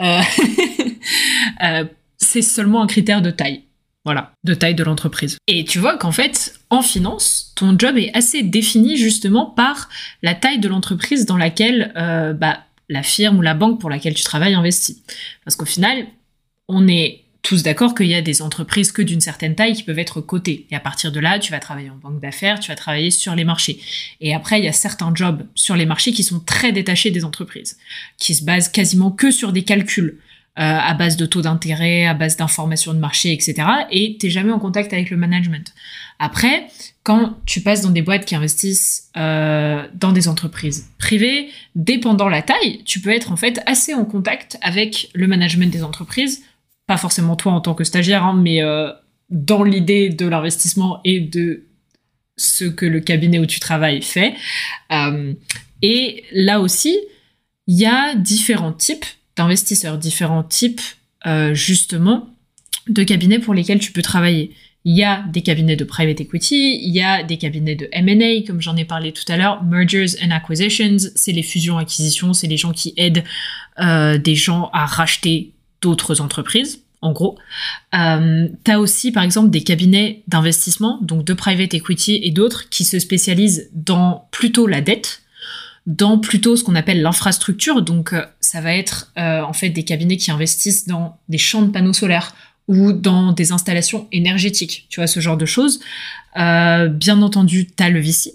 Euh, 0.00 0.20
euh, 1.62 1.84
c'est 2.18 2.42
seulement 2.42 2.82
un 2.82 2.86
critère 2.86 3.22
de 3.22 3.30
taille. 3.30 3.62
Voilà, 4.04 4.32
de 4.44 4.52
taille 4.52 4.74
de 4.74 4.84
l'entreprise. 4.84 5.38
Et 5.46 5.64
tu 5.64 5.78
vois 5.78 5.96
qu'en 5.96 6.12
fait, 6.12 6.60
en 6.68 6.82
finance, 6.82 7.52
ton 7.56 7.74
job 7.78 7.96
est 7.96 8.14
assez 8.14 8.42
défini 8.42 8.98
justement 8.98 9.46
par 9.46 9.88
la 10.22 10.34
taille 10.34 10.58
de 10.58 10.68
l'entreprise 10.68 11.24
dans 11.24 11.38
laquelle 11.38 11.90
euh, 11.96 12.34
bah, 12.34 12.64
la 12.90 13.02
firme 13.02 13.38
ou 13.38 13.42
la 13.42 13.54
banque 13.54 13.80
pour 13.80 13.88
laquelle 13.88 14.12
tu 14.12 14.22
travailles 14.22 14.52
investit. 14.52 15.02
Parce 15.44 15.56
qu'au 15.56 15.64
final, 15.64 16.06
on 16.68 16.86
est 16.86 17.23
tous 17.44 17.62
d'accord 17.62 17.94
qu'il 17.94 18.06
y 18.06 18.14
a 18.14 18.22
des 18.22 18.42
entreprises 18.42 18.90
que 18.90 19.02
d'une 19.02 19.20
certaine 19.20 19.54
taille 19.54 19.74
qui 19.74 19.82
peuvent 19.82 19.98
être 19.98 20.22
cotées. 20.22 20.66
Et 20.70 20.74
à 20.74 20.80
partir 20.80 21.12
de 21.12 21.20
là, 21.20 21.38
tu 21.38 21.52
vas 21.52 21.60
travailler 21.60 21.90
en 21.90 21.96
banque 21.96 22.18
d'affaires, 22.18 22.58
tu 22.58 22.68
vas 22.68 22.74
travailler 22.74 23.10
sur 23.10 23.34
les 23.36 23.44
marchés. 23.44 23.78
Et 24.22 24.34
après, 24.34 24.58
il 24.58 24.64
y 24.64 24.68
a 24.68 24.72
certains 24.72 25.14
jobs 25.14 25.46
sur 25.54 25.76
les 25.76 25.84
marchés 25.84 26.12
qui 26.12 26.24
sont 26.24 26.40
très 26.40 26.72
détachés 26.72 27.10
des 27.10 27.22
entreprises, 27.22 27.76
qui 28.16 28.34
se 28.34 28.44
basent 28.44 28.70
quasiment 28.70 29.10
que 29.10 29.30
sur 29.30 29.52
des 29.52 29.62
calculs. 29.62 30.18
à 30.56 30.94
base 30.94 31.16
de 31.16 31.26
taux 31.26 31.42
d'intérêt, 31.42 32.06
à 32.06 32.14
base 32.14 32.36
d'informations 32.36 32.94
de 32.94 33.00
marché, 33.00 33.32
etc. 33.32 33.54
Et 33.90 34.16
t'es 34.20 34.30
jamais 34.30 34.52
en 34.52 34.60
contact 34.60 34.92
avec 34.92 35.10
le 35.10 35.16
management. 35.16 35.74
Après, 36.20 36.68
quand 37.02 37.36
tu 37.44 37.60
passes 37.60 37.80
dans 37.80 37.90
des 37.90 38.02
boîtes 38.02 38.24
qui 38.24 38.36
investissent 38.36 39.10
euh, 39.16 39.86
dans 39.94 40.12
des 40.12 40.28
entreprises 40.28 40.86
privées, 40.98 41.48
dépendant 41.74 42.28
la 42.28 42.40
taille, 42.40 42.82
tu 42.84 43.00
peux 43.00 43.10
être 43.10 43.32
en 43.32 43.36
fait 43.36 43.60
assez 43.66 43.94
en 43.94 44.04
contact 44.04 44.56
avec 44.62 45.10
le 45.12 45.26
management 45.26 45.70
des 45.72 45.82
entreprises. 45.82 46.44
Pas 46.86 46.96
forcément 46.96 47.36
toi 47.36 47.52
en 47.52 47.60
tant 47.60 47.74
que 47.74 47.84
stagiaire, 47.84 48.24
hein, 48.24 48.38
mais 48.40 48.62
euh, 48.62 48.90
dans 49.30 49.62
l'idée 49.62 50.10
de 50.10 50.26
l'investissement 50.26 51.00
et 51.04 51.20
de 51.20 51.64
ce 52.36 52.64
que 52.64 52.84
le 52.86 53.00
cabinet 53.00 53.38
où 53.38 53.46
tu 53.46 53.60
travailles 53.60 54.02
fait. 54.02 54.34
Euh, 54.92 55.32
et 55.82 56.24
là 56.32 56.60
aussi, 56.60 56.98
il 57.66 57.76
y 57.76 57.86
a 57.86 58.14
différents 58.14 58.72
types 58.72 59.06
d'investisseurs, 59.36 59.98
différents 59.98 60.44
types 60.44 60.82
justement 61.52 62.28
de 62.88 63.02
cabinets 63.02 63.38
pour 63.38 63.54
lesquels 63.54 63.78
tu 63.78 63.92
peux 63.92 64.02
travailler. 64.02 64.52
Il 64.86 64.94
y 64.94 65.02
a 65.02 65.24
des 65.32 65.40
cabinets 65.40 65.76
de 65.76 65.84
private 65.84 66.20
equity, 66.20 66.78
il 66.82 66.92
y 66.92 67.00
a 67.00 67.22
des 67.22 67.38
cabinets 67.38 67.74
de 67.74 67.88
M&A, 67.90 68.46
comme 68.46 68.60
j'en 68.60 68.76
ai 68.76 68.84
parlé 68.84 69.12
tout 69.12 69.24
à 69.28 69.38
l'heure, 69.38 69.62
mergers 69.64 70.22
and 70.22 70.30
acquisitions, 70.30 70.98
c'est 71.14 71.32
les 71.32 71.42
fusions-acquisitions, 71.42 72.34
c'est 72.34 72.48
les 72.48 72.58
gens 72.58 72.72
qui 72.72 72.92
aident 72.98 73.24
euh, 73.80 74.18
des 74.18 74.34
gens 74.34 74.68
à 74.74 74.84
racheter 74.84 75.52
d'autres 75.84 76.22
entreprises, 76.22 76.80
en 77.02 77.12
gros. 77.12 77.36
Euh, 77.94 78.48
tu 78.64 78.70
as 78.70 78.80
aussi, 78.80 79.12
par 79.12 79.22
exemple, 79.22 79.50
des 79.50 79.62
cabinets 79.62 80.22
d'investissement, 80.28 80.98
donc 81.02 81.24
de 81.24 81.34
private 81.34 81.74
equity 81.74 82.20
et 82.22 82.30
d'autres, 82.30 82.70
qui 82.70 82.84
se 82.84 82.98
spécialisent 82.98 83.68
dans 83.74 84.26
plutôt 84.30 84.66
la 84.66 84.80
dette, 84.80 85.22
dans 85.86 86.18
plutôt 86.18 86.56
ce 86.56 86.64
qu'on 86.64 86.74
appelle 86.74 87.02
l'infrastructure. 87.02 87.82
Donc, 87.82 88.14
euh, 88.14 88.24
ça 88.40 88.62
va 88.62 88.74
être 88.74 89.12
euh, 89.18 89.42
en 89.42 89.52
fait 89.52 89.68
des 89.68 89.84
cabinets 89.84 90.16
qui 90.16 90.30
investissent 90.30 90.88
dans 90.88 91.18
des 91.28 91.38
champs 91.38 91.62
de 91.62 91.70
panneaux 91.70 91.92
solaires 91.92 92.34
ou 92.66 92.92
dans 92.92 93.32
des 93.32 93.52
installations 93.52 94.08
énergétiques, 94.10 94.86
tu 94.88 95.00
vois, 95.00 95.06
ce 95.06 95.20
genre 95.20 95.36
de 95.36 95.44
choses. 95.44 95.80
Euh, 96.38 96.88
bien 96.88 97.20
entendu, 97.20 97.66
tu 97.66 97.82
as 97.82 97.90
le 97.90 98.00
VC. 98.00 98.32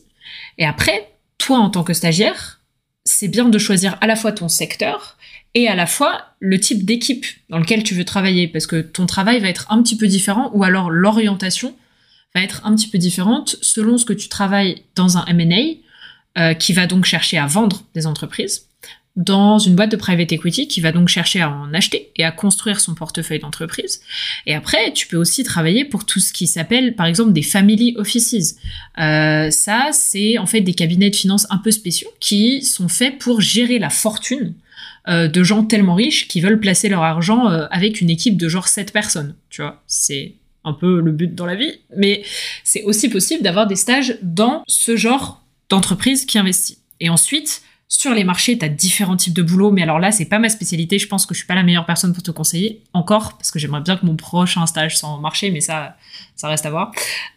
Et 0.59 0.65
après, 0.67 1.09
toi, 1.39 1.57
en 1.57 1.71
tant 1.71 1.83
que 1.83 1.93
stagiaire, 1.93 2.59
c'est 3.05 3.27
bien 3.27 3.49
de 3.49 3.57
choisir 3.57 3.97
à 4.01 4.05
la 4.05 4.15
fois 4.15 4.31
ton 4.31 4.47
secteur 4.47 5.17
et 5.55 5.67
à 5.67 5.75
la 5.75 5.85
fois 5.85 6.25
le 6.39 6.59
type 6.59 6.85
d'équipe 6.85 7.25
dans 7.49 7.59
lequel 7.59 7.83
tu 7.83 7.93
veux 7.93 8.05
travailler, 8.05 8.47
parce 8.47 8.67
que 8.67 8.81
ton 8.81 9.05
travail 9.05 9.39
va 9.39 9.49
être 9.49 9.71
un 9.71 9.81
petit 9.81 9.97
peu 9.97 10.07
différent, 10.07 10.51
ou 10.53 10.63
alors 10.63 10.89
l'orientation 10.89 11.75
va 12.35 12.41
être 12.41 12.61
un 12.65 12.75
petit 12.75 12.87
peu 12.87 12.97
différente 12.97 13.55
selon 13.61 13.97
ce 13.97 14.05
que 14.05 14.13
tu 14.13 14.29
travailles 14.29 14.83
dans 14.95 15.17
un 15.17 15.25
M&A, 15.25 15.77
euh, 16.39 16.53
qui 16.53 16.73
va 16.73 16.85
donc 16.85 17.05
chercher 17.05 17.37
à 17.37 17.47
vendre 17.47 17.83
des 17.95 18.05
entreprises, 18.05 18.67
dans 19.15 19.57
une 19.57 19.75
boîte 19.75 19.91
de 19.91 19.97
private 19.97 20.31
equity 20.31 20.67
qui 20.67 20.79
va 20.79 20.91
donc 20.91 21.09
chercher 21.09 21.41
à 21.41 21.49
en 21.49 21.73
acheter 21.73 22.11
et 22.15 22.23
à 22.23 22.31
construire 22.31 22.79
son 22.79 22.93
portefeuille 22.93 23.39
d'entreprise. 23.39 24.01
Et 24.45 24.53
après, 24.53 24.93
tu 24.93 25.07
peux 25.07 25.17
aussi 25.17 25.43
travailler 25.43 25.83
pour 25.83 26.05
tout 26.05 26.19
ce 26.19 26.31
qui 26.31 26.45
s'appelle, 26.45 26.95
par 26.95 27.07
exemple, 27.07 27.33
des 27.33 27.41
family 27.41 27.95
offices. 27.97 28.55
Euh, 28.99 29.49
ça, 29.49 29.89
c'est 29.91 30.37
en 30.37 30.45
fait 30.45 30.61
des 30.61 30.75
cabinets 30.75 31.09
de 31.09 31.15
finances 31.15 31.47
un 31.49 31.57
peu 31.57 31.71
spéciaux 31.71 32.09
qui 32.19 32.63
sont 32.63 32.87
faits 32.87 33.17
pour 33.17 33.41
gérer 33.41 33.79
la 33.79 33.89
fortune 33.89 34.53
euh, 35.09 35.27
de 35.27 35.43
gens 35.43 35.63
tellement 35.63 35.95
riches 35.95 36.27
qui 36.27 36.41
veulent 36.41 36.59
placer 36.59 36.89
leur 36.89 37.03
argent 37.03 37.49
euh, 37.49 37.67
avec 37.71 38.01
une 38.01 38.09
équipe 38.09 38.37
de 38.37 38.47
genre 38.47 38.67
7 38.67 38.93
personnes. 38.93 39.35
Tu 39.49 39.61
vois, 39.61 39.81
c'est 39.87 40.35
un 40.63 40.73
peu 40.73 41.01
le 41.01 41.11
but 41.11 41.33
dans 41.33 41.45
la 41.45 41.55
vie, 41.55 41.79
mais 41.97 42.23
c'est 42.63 42.83
aussi 42.83 43.09
possible 43.09 43.43
d'avoir 43.43 43.65
des 43.65 43.75
stages 43.75 44.17
dans 44.21 44.63
ce 44.67 44.95
genre 44.95 45.43
d'entreprise 45.69 46.25
qui 46.25 46.37
investit. 46.37 46.77
Et 46.99 47.09
ensuite, 47.09 47.63
sur 47.87 48.13
les 48.13 48.23
marchés, 48.23 48.55
tu 48.57 48.63
as 48.63 48.69
différents 48.69 49.15
types 49.15 49.33
de 49.33 49.41
boulot, 49.41 49.71
mais 49.71 49.81
alors 49.81 49.97
là, 49.97 50.11
c'est 50.11 50.25
pas 50.25 50.37
ma 50.37 50.49
spécialité. 50.49 50.99
Je 50.99 51.07
pense 51.07 51.25
que 51.25 51.33
je 51.33 51.39
suis 51.39 51.47
pas 51.47 51.55
la 51.55 51.63
meilleure 51.63 51.87
personne 51.87 52.13
pour 52.13 52.21
te 52.21 52.29
conseiller 52.29 52.83
encore, 52.93 53.35
parce 53.37 53.49
que 53.49 53.57
j'aimerais 53.57 53.81
bien 53.81 53.97
que 53.97 54.05
mon 54.05 54.15
prochain 54.15 54.65
stage 54.67 54.97
soit 54.97 55.09
en 55.09 55.17
marché, 55.17 55.49
mais 55.49 55.59
ça, 55.59 55.95
ça 56.35 56.47
reste 56.47 56.67
à 56.67 56.69
voir. 56.69 56.91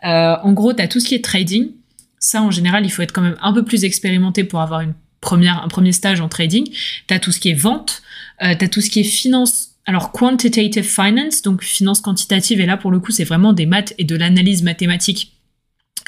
Euh, 0.04 0.36
en 0.42 0.52
gros, 0.52 0.74
tu 0.74 0.82
as 0.82 0.88
tout 0.88 1.00
ce 1.00 1.08
qui 1.08 1.14
est 1.14 1.24
trading. 1.24 1.70
Ça, 2.18 2.42
en 2.42 2.50
général, 2.50 2.84
il 2.84 2.90
faut 2.90 3.00
être 3.00 3.12
quand 3.12 3.22
même 3.22 3.38
un 3.40 3.54
peu 3.54 3.64
plus 3.64 3.84
expérimenté 3.84 4.44
pour 4.44 4.60
avoir 4.60 4.82
une 4.82 4.94
première, 5.22 5.64
un 5.64 5.68
premier 5.68 5.92
stage 5.92 6.20
en 6.20 6.28
trading. 6.28 6.68
Tu 7.08 7.14
as 7.14 7.18
tout 7.18 7.32
ce 7.32 7.40
qui 7.40 7.48
est 7.48 7.54
vente, 7.54 8.02
euh, 8.42 8.54
tu 8.54 8.66
as 8.66 8.68
tout 8.68 8.82
ce 8.82 8.90
qui 8.90 9.00
est 9.00 9.04
finance. 9.04 9.70
Alors, 9.86 10.12
quantitative 10.12 10.84
finance, 10.84 11.40
donc 11.40 11.64
finance 11.64 12.02
quantitative, 12.02 12.60
et 12.60 12.66
là, 12.66 12.76
pour 12.76 12.90
le 12.90 13.00
coup, 13.00 13.10
c'est 13.10 13.24
vraiment 13.24 13.54
des 13.54 13.66
maths 13.66 13.94
et 13.96 14.04
de 14.04 14.14
l'analyse 14.14 14.62
mathématique 14.62 15.32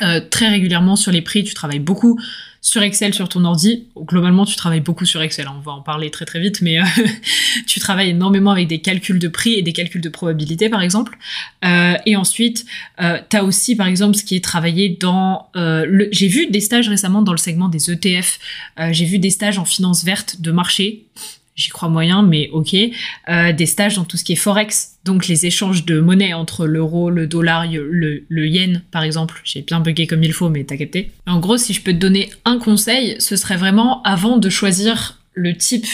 euh, 0.03 0.21
très 0.21 0.49
régulièrement 0.49 0.97
sur 0.97 1.11
les 1.11 1.23
prix. 1.23 1.45
Tu 1.45 1.55
travailles 1.55 1.79
beaucoup 1.79 2.21
sur 2.65 2.83
Excel 2.83 3.13
sur 3.13 3.29
ton 3.29 3.45
ordi. 3.45 3.89
Globalement, 3.95 4.47
tu 4.47 4.57
travailles 4.57 4.81
beaucoup 4.81 5.05
sur 5.05 5.21
Excel. 5.21 5.47
Hein. 5.47 5.55
On 5.59 5.61
va 5.61 5.73
en 5.73 5.83
parler 5.83 6.11
très 6.11 6.25
très 6.25 6.41
vite, 6.41 6.63
mais 6.63 6.81
euh, 6.81 6.85
tu 7.67 7.79
travailles 7.79 8.11
énormément 8.11 8.51
avec 8.51 8.69
des 8.69 8.81
calculs 8.81 9.19
de 9.19 9.29
prix 9.29 9.53
et 9.53 9.63
des 9.63 9.75
calculs 9.75 10.01
de 10.01 10.09
probabilité, 10.09 10.71
par 10.71 10.81
exemple. 10.81 11.17
Euh, 11.63 11.95
et 12.07 12.17
ensuite, 12.17 12.65
euh, 13.03 13.19
tu 13.29 13.37
as 13.37 13.45
aussi, 13.45 13.77
par 13.77 13.87
exemple, 13.87 14.17
ce 14.17 14.25
qui 14.25 14.35
est 14.35 14.43
travaillé 14.43 14.89
dans 14.89 15.51
euh, 15.57 15.85
le... 15.87 16.09
J'ai 16.11 16.27
vu 16.27 16.47
des 16.47 16.61
stages 16.61 16.89
récemment 16.89 17.21
dans 17.21 17.33
le 17.33 17.39
segment 17.39 17.69
des 17.69 17.91
ETF. 17.91 18.39
J'ai 18.93 19.05
vu 19.05 19.19
des 19.19 19.31
stages 19.31 19.59
en 19.59 19.67
finance 19.67 20.03
verte 20.03 20.41
de 20.41 20.51
marché 20.51 21.05
j'y 21.55 21.69
crois 21.69 21.89
moyen, 21.89 22.23
mais 22.23 22.49
ok. 22.53 22.77
Euh, 23.29 23.53
des 23.53 23.67
stages 23.67 23.97
dans 23.97 24.05
tout 24.05 24.17
ce 24.17 24.25
qui 24.25 24.33
est 24.33 24.37
forex, 24.37 24.97
donc 25.05 25.27
les 25.29 25.47
échanges 25.47 25.85
de 25.85 26.01
monnaie 26.01 26.35
entre 26.35 26.67
l'euro, 26.67 27.11
le 27.11 27.27
dollar, 27.27 27.67
le, 27.69 28.47
yen, 28.47 28.83
par 28.91 29.03
exemple. 29.03 29.41
J'ai 29.45 29.63
bien 29.63 29.81
bugué 29.81 30.07
comme 30.07 30.23
il 30.23 30.33
faut, 30.33 30.49
mais 30.49 30.65
t'as 30.65 30.77
capté. 30.77 31.13
En 31.27 31.41
gros, 31.41 31.57
si 31.57 31.73
je 31.73 31.83
peux 31.83 31.93
te 31.93 31.99
donner 31.99 32.31
un 32.45 32.59
conseil, 32.59 33.17
ce 33.19 33.37
serait 33.37 33.57
vraiment 33.57 34.03
avant 34.03 34.37
de 34.37 34.49
choisir 34.49 35.21
le 35.35 35.57
type 35.57 35.87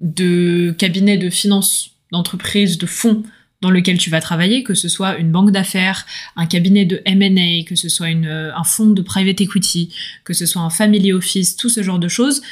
de 0.00 0.74
cabinet 0.78 1.18
de 1.18 1.30
finance, 1.30 1.90
d'entreprise, 2.10 2.78
de 2.78 2.86
fonds 2.86 3.22
dans 3.60 3.70
lequel 3.70 3.96
tu 3.96 4.10
vas 4.10 4.20
travailler, 4.20 4.64
que 4.64 4.74
ce 4.74 4.88
soit 4.88 5.18
une 5.18 5.30
banque 5.30 5.52
d'affaires, 5.52 6.04
un 6.34 6.46
cabinet 6.46 6.84
de 6.84 7.00
M&A, 7.04 7.62
que 7.64 7.76
ce 7.76 7.88
soit 7.88 8.10
une, 8.10 8.26
un 8.26 8.64
fonds 8.64 8.90
de 8.90 9.02
private 9.02 9.40
equity, 9.40 9.94
que 10.24 10.32
ce 10.32 10.46
soit 10.46 10.62
un 10.62 10.70
family 10.70 11.12
office, 11.12 11.56
tout 11.56 11.68
ce 11.68 11.80
genre 11.80 12.00
de 12.00 12.08
choses 12.08 12.42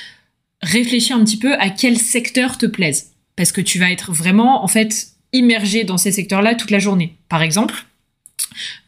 réfléchis 0.63 1.13
un 1.13 1.25
petit 1.25 1.39
peu 1.39 1.55
à 1.55 1.71
quel 1.71 1.99
secteur 1.99 2.59
te 2.59 2.67
plaise. 2.67 3.13
Parce 3.37 3.53
que 3.53 3.61
tu 3.61 3.79
vas 3.79 3.91
être 3.91 4.13
vraiment, 4.13 4.63
en 4.65 4.69
fait, 4.69 5.09
immergé 5.33 5.85
dans 5.85 5.97
ces 5.97 6.13
secteurs-là 6.13 6.55
toute 6.55 6.71
la 6.71 6.79
journée. 6.79 7.17
Par 7.29 7.43
exemple, 7.43 7.87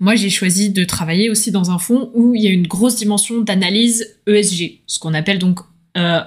moi, 0.00 0.14
j'ai 0.14 0.30
choisi 0.30 0.70
de 0.70 0.84
travailler 0.84 1.30
aussi 1.30 1.50
dans 1.50 1.70
un 1.70 1.78
fonds 1.78 2.10
où 2.14 2.34
il 2.34 2.42
y 2.42 2.48
a 2.48 2.50
une 2.50 2.66
grosse 2.66 2.96
dimension 2.96 3.40
d'analyse 3.40 4.16
ESG, 4.26 4.80
ce 4.86 4.98
qu'on 4.98 5.14
appelle 5.14 5.38
donc 5.38 5.60
euh, 5.96 6.20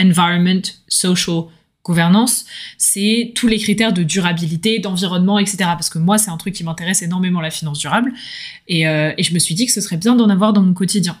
Environment, 0.00 0.62
Social 0.88 1.44
Governance. 1.84 2.44
C'est 2.78 3.32
tous 3.34 3.46
les 3.46 3.58
critères 3.58 3.92
de 3.92 4.02
durabilité, 4.02 4.78
d'environnement, 4.78 5.38
etc. 5.38 5.56
Parce 5.58 5.88
que 5.88 5.98
moi, 5.98 6.18
c'est 6.18 6.30
un 6.30 6.36
truc 6.36 6.54
qui 6.54 6.64
m'intéresse 6.64 7.02
énormément, 7.02 7.40
la 7.40 7.50
finance 7.50 7.78
durable. 7.78 8.12
Euh, 8.70 9.12
et 9.16 9.22
je 9.22 9.32
me 9.32 9.38
suis 9.38 9.54
dit 9.54 9.66
que 9.66 9.72
ce 9.72 9.80
serait 9.80 9.96
bien 9.96 10.16
d'en 10.16 10.28
avoir 10.28 10.52
dans 10.52 10.62
mon 10.62 10.74
quotidien. 10.74 11.16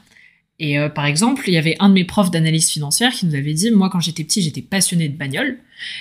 Et 0.60 0.78
euh, 0.78 0.88
par 0.90 1.06
exemple, 1.06 1.44
il 1.48 1.54
y 1.54 1.56
avait 1.56 1.76
un 1.80 1.88
de 1.88 1.94
mes 1.94 2.04
profs 2.04 2.30
d'analyse 2.30 2.68
financière 2.68 3.12
qui 3.12 3.26
nous 3.26 3.34
avait 3.34 3.54
dit, 3.54 3.70
moi 3.70 3.88
quand 3.90 3.98
j'étais 3.98 4.22
petit, 4.22 4.42
j'étais 4.42 4.62
passionné 4.62 5.08
de 5.08 5.16
bagnole. 5.16 5.58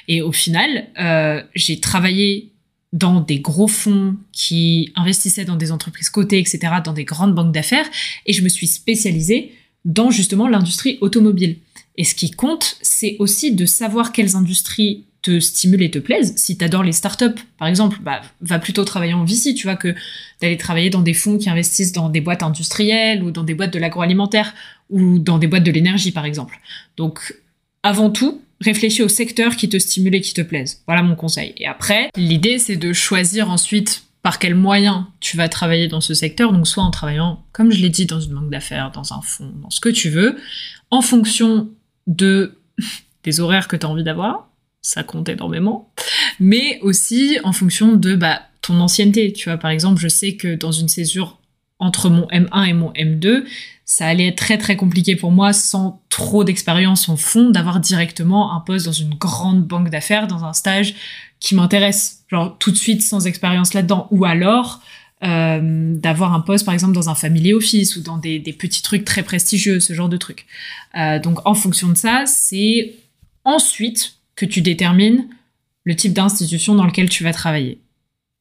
Et 0.08 0.22
au 0.22 0.34
final, 0.34 0.88
euh, 1.00 1.42
j'ai 1.56 1.80
travaillé 1.80 2.52
dans 2.92 3.22
des 3.22 3.40
gros 3.40 3.68
fonds 3.68 4.18
qui 4.34 4.92
investissaient 4.96 5.46
dans 5.46 5.56
des 5.56 5.72
entreprises 5.72 6.10
cotées, 6.10 6.40
etc., 6.40 6.60
dans 6.84 6.94
des 6.94 7.06
grandes 7.06 7.34
banques 7.34 7.54
d'affaires, 7.54 7.88
et 8.26 8.34
je 8.34 8.44
me 8.44 8.50
suis 8.50 8.68
spécialisée 8.68 9.54
dans 9.86 10.12
justement 10.12 10.48
l'industrie 10.48 10.98
automobile. 11.00 11.58
Et 11.96 12.04
ce 12.04 12.16
qui 12.16 12.32
compte, 12.32 12.78
c'est 12.82 13.16
aussi 13.20 13.54
de 13.54 13.66
savoir 13.66 14.12
quelles 14.12 14.36
industries 14.36 15.06
te 15.22 15.40
stimulent 15.40 15.82
et 15.82 15.92
te 15.92 16.00
plaisent. 16.00 16.34
Si 16.38 16.58
tu 16.58 16.64
adores 16.64 16.84
les 16.84 16.92
startups, 16.92 17.40
par 17.58 17.68
exemple, 17.68 17.98
bah, 18.02 18.22
va 18.42 18.60
plutôt 18.60 18.86
travailler 18.86 19.14
en 19.14 19.26
VC, 19.26 19.54
tu 19.54 19.64
vois, 19.64 19.76
que 19.76 19.94
d'aller 20.42 20.58
travailler 20.58 20.90
dans 20.90 21.02
des 21.02 21.14
fonds 21.14 21.38
qui 21.38 21.50
investissent 21.50 21.92
dans 21.92 22.10
des 22.10 22.22
boîtes 22.22 22.44
industrielles 22.44 23.24
ou 23.24 23.32
dans 23.32 23.44
des 23.44 23.54
boîtes 23.54 23.74
de 23.74 23.80
l'agroalimentaire 23.80 24.54
ou 24.90 25.20
dans 25.20 25.38
des 25.38 25.48
boîtes 25.48 25.64
de 25.64 25.72
l'énergie, 25.72 26.12
par 26.12 26.26
exemple. 26.26 26.60
Donc, 26.96 27.36
avant 27.84 28.10
tout, 28.10 28.42
réfléchis 28.62 29.04
au 29.04 29.08
secteur 29.08 29.56
qui 29.56 29.70
te 29.70 29.78
stimule 29.78 30.16
et 30.16 30.22
qui 30.22 30.34
te 30.34 30.42
plaise. 30.42 30.82
Voilà 30.88 31.04
mon 31.04 31.16
conseil. 31.16 31.54
Et 31.58 31.68
après, 31.68 32.10
l'idée, 32.16 32.60
c'est 32.60 32.78
de 32.78 32.94
choisir 32.94 33.50
ensuite 33.50 34.04
par 34.22 34.40
quels 34.40 34.56
moyens 34.56 35.04
tu 35.20 35.38
vas 35.38 35.48
travailler 35.48 35.88
dans 35.88 36.02
ce 36.02 36.14
secteur. 36.14 36.52
Donc, 36.52 36.68
soit 36.68 36.84
en 36.84 36.92
travaillant, 36.92 37.44
comme 37.52 37.72
je 37.72 37.80
l'ai 37.80 37.90
dit, 37.90 38.06
dans 38.06 38.20
une 38.20 38.34
banque 38.34 38.50
d'affaires, 38.50 38.92
dans 38.92 39.14
un 39.14 39.22
fonds, 39.22 39.54
dans 39.62 39.70
ce 39.70 39.80
que 39.80 39.90
tu 39.90 40.10
veux, 40.10 40.38
en 40.92 41.02
fonction 41.02 41.70
de 42.08 42.58
des 43.24 43.40
horaires 43.40 43.68
que 43.68 43.76
tu 43.76 43.86
as 43.86 43.90
envie 43.90 44.04
d'avoir, 44.04 44.49
ça 44.82 45.04
compte 45.04 45.30
énormément, 45.30 45.92
mais 46.40 46.80
aussi 46.82 47.38
en 47.44 47.52
fonction 47.52 47.96
de 47.96 48.16
bah, 48.16 48.42
ton 48.62 48.80
ancienneté. 48.80 49.34
Tu 49.34 49.50
vois, 49.50 49.58
par 49.58 49.72
exemple, 49.72 50.00
je 50.00 50.08
sais 50.08 50.36
que 50.36 50.56
dans 50.56 50.72
une 50.72 50.88
césure 50.88 51.38
entre 51.80 52.10
mon 52.10 52.28
M1 52.28 52.68
et 52.68 52.74
mon 52.74 52.92
M2, 52.92 53.46
ça 53.86 54.08
allait 54.08 54.28
être 54.28 54.38
très 54.38 54.58
très 54.58 54.76
compliqué 54.76 55.16
pour 55.16 55.32
moi, 55.32 55.54
sans 55.54 56.02
trop 56.10 56.44
d'expérience 56.44 57.10
en 57.10 57.18
fond, 57.18 57.50
d'avoir 57.50 57.80
directement 57.80 58.54
un 58.54 58.60
poste 58.60 58.86
dans 58.86 58.92
une 58.92 59.16
grande 59.16 59.66
banque 59.66 59.90
d'affaires, 59.90 60.28
dans 60.28 60.44
un 60.44 60.54
stage 60.54 60.94
qui 61.40 61.56
m'intéresse, 61.56 62.24
genre 62.28 62.58
tout 62.60 62.72
de 62.72 62.76
suite 62.76 63.02
sans 63.02 63.26
expérience 63.26 63.74
là-dedans, 63.74 64.08
ou 64.12 64.26
alors 64.26 64.82
euh, 65.24 65.96
d'avoir 65.96 66.34
un 66.34 66.42
poste 66.42 66.66
par 66.66 66.74
exemple 66.74 66.94
dans 66.94 67.10
un 67.10 67.16
family 67.16 67.54
office 67.54 67.96
ou 67.96 68.02
dans 68.02 68.18
des, 68.18 68.40
des 68.40 68.54
petits 68.54 68.82
trucs 68.82 69.06
très 69.06 69.24
prestigieux, 69.24 69.80
ce 69.80 69.94
genre 69.94 70.10
de 70.10 70.18
trucs. 70.18 70.46
Euh, 70.98 71.20
donc 71.20 71.46
en 71.46 71.54
fonction 71.54 71.88
de 71.90 71.98
ça, 71.98 72.26
c'est 72.26 72.94
ensuite 73.44 74.19
que 74.40 74.46
tu 74.46 74.62
détermines 74.62 75.28
le 75.84 75.98
type 75.98 76.14
d'institution 76.14 76.74
dans 76.74 76.86
lequel 76.86 77.10
tu 77.10 77.26
vas 77.26 77.34
travailler. 77.34 77.82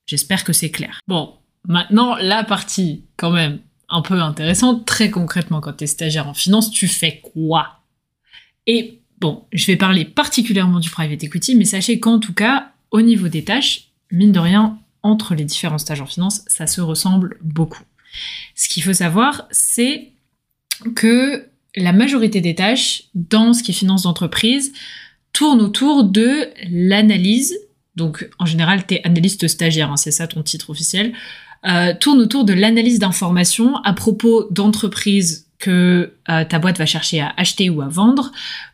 J'espère 0.07 0.45
que 0.45 0.53
c'est 0.53 0.71
clair. 0.71 1.01
Bon, 1.09 1.35
maintenant 1.67 2.15
la 2.15 2.45
partie 2.45 3.03
quand 3.17 3.33
même 3.33 3.59
un 3.89 4.01
peu 4.01 4.21
intéressante, 4.21 4.87
très 4.87 5.11
concrètement 5.11 5.61
quand 5.61 5.73
tu 5.73 5.85
es 5.85 5.87
stagiaire 5.89 6.29
en 6.29 6.35
finance, 6.35 6.71
tu 6.71 6.87
fais 6.87 7.21
quoi? 7.21 7.81
Et 8.69 9.01
bon, 9.21 9.45
je 9.53 9.67
vais 9.67 9.75
parler 9.75 10.05
particulièrement 10.05 10.79
du 10.79 10.89
private 10.89 11.25
equity, 11.25 11.57
mais 11.57 11.65
sachez 11.65 11.99
qu'en 11.99 12.21
tout 12.21 12.35
cas, 12.35 12.71
au 12.93 13.01
niveau 13.01 13.27
des 13.27 13.43
tâches, 13.43 13.89
mine 14.13 14.31
de 14.31 14.39
rien, 14.39 14.79
entre 15.03 15.35
les 15.35 15.45
différents 15.45 15.79
stages 15.79 16.01
en 16.01 16.07
finance, 16.07 16.43
ça 16.47 16.69
se 16.69 16.81
ressemble 16.81 17.39
beaucoup. 17.43 17.83
Ce 18.55 18.69
qu'il 18.69 18.85
faut 18.85 18.93
savoir, 18.93 19.49
c'est 19.51 20.13
que 20.95 21.49
la 21.75 21.93
majorité 21.93 22.41
des 22.41 22.55
tâches 22.55 23.05
dans 23.15 23.53
ce 23.53 23.65
qui 23.65 23.73
est 23.73 23.75
finance 23.75 24.03
d'entreprise 24.03 24.73
tournent 25.39 25.61
autour 25.61 26.03
de 26.03 26.49
l'analyse. 26.69 27.57
Donc, 27.95 28.29
en 28.41 28.45
général, 28.45 28.85
tu 28.85 28.95
es 28.95 29.07
analyste 29.07 29.47
stagiaire, 29.47 29.93
hein, 29.93 29.97
c'est 29.97 30.11
ça 30.11 30.27
ton 30.27 30.43
titre 30.43 30.71
officiel. 30.71 31.13
Euh, 31.65 31.95
tourne 31.95 32.19
autour 32.19 32.45
de 32.45 32.53
l'analyse 32.53 32.99
d'informations 32.99 33.77
à 33.85 33.93
propos 33.93 34.49
d'entreprises 34.51 35.47
que 35.61 36.15
euh, 36.29 36.45
ta 36.45 36.59
boîte 36.59 36.79
va 36.79 36.87
chercher 36.87 37.21
à 37.21 37.35
acheter 37.37 37.71
ou 37.71 37.83
à 37.83 37.89
vendre, 37.89 38.33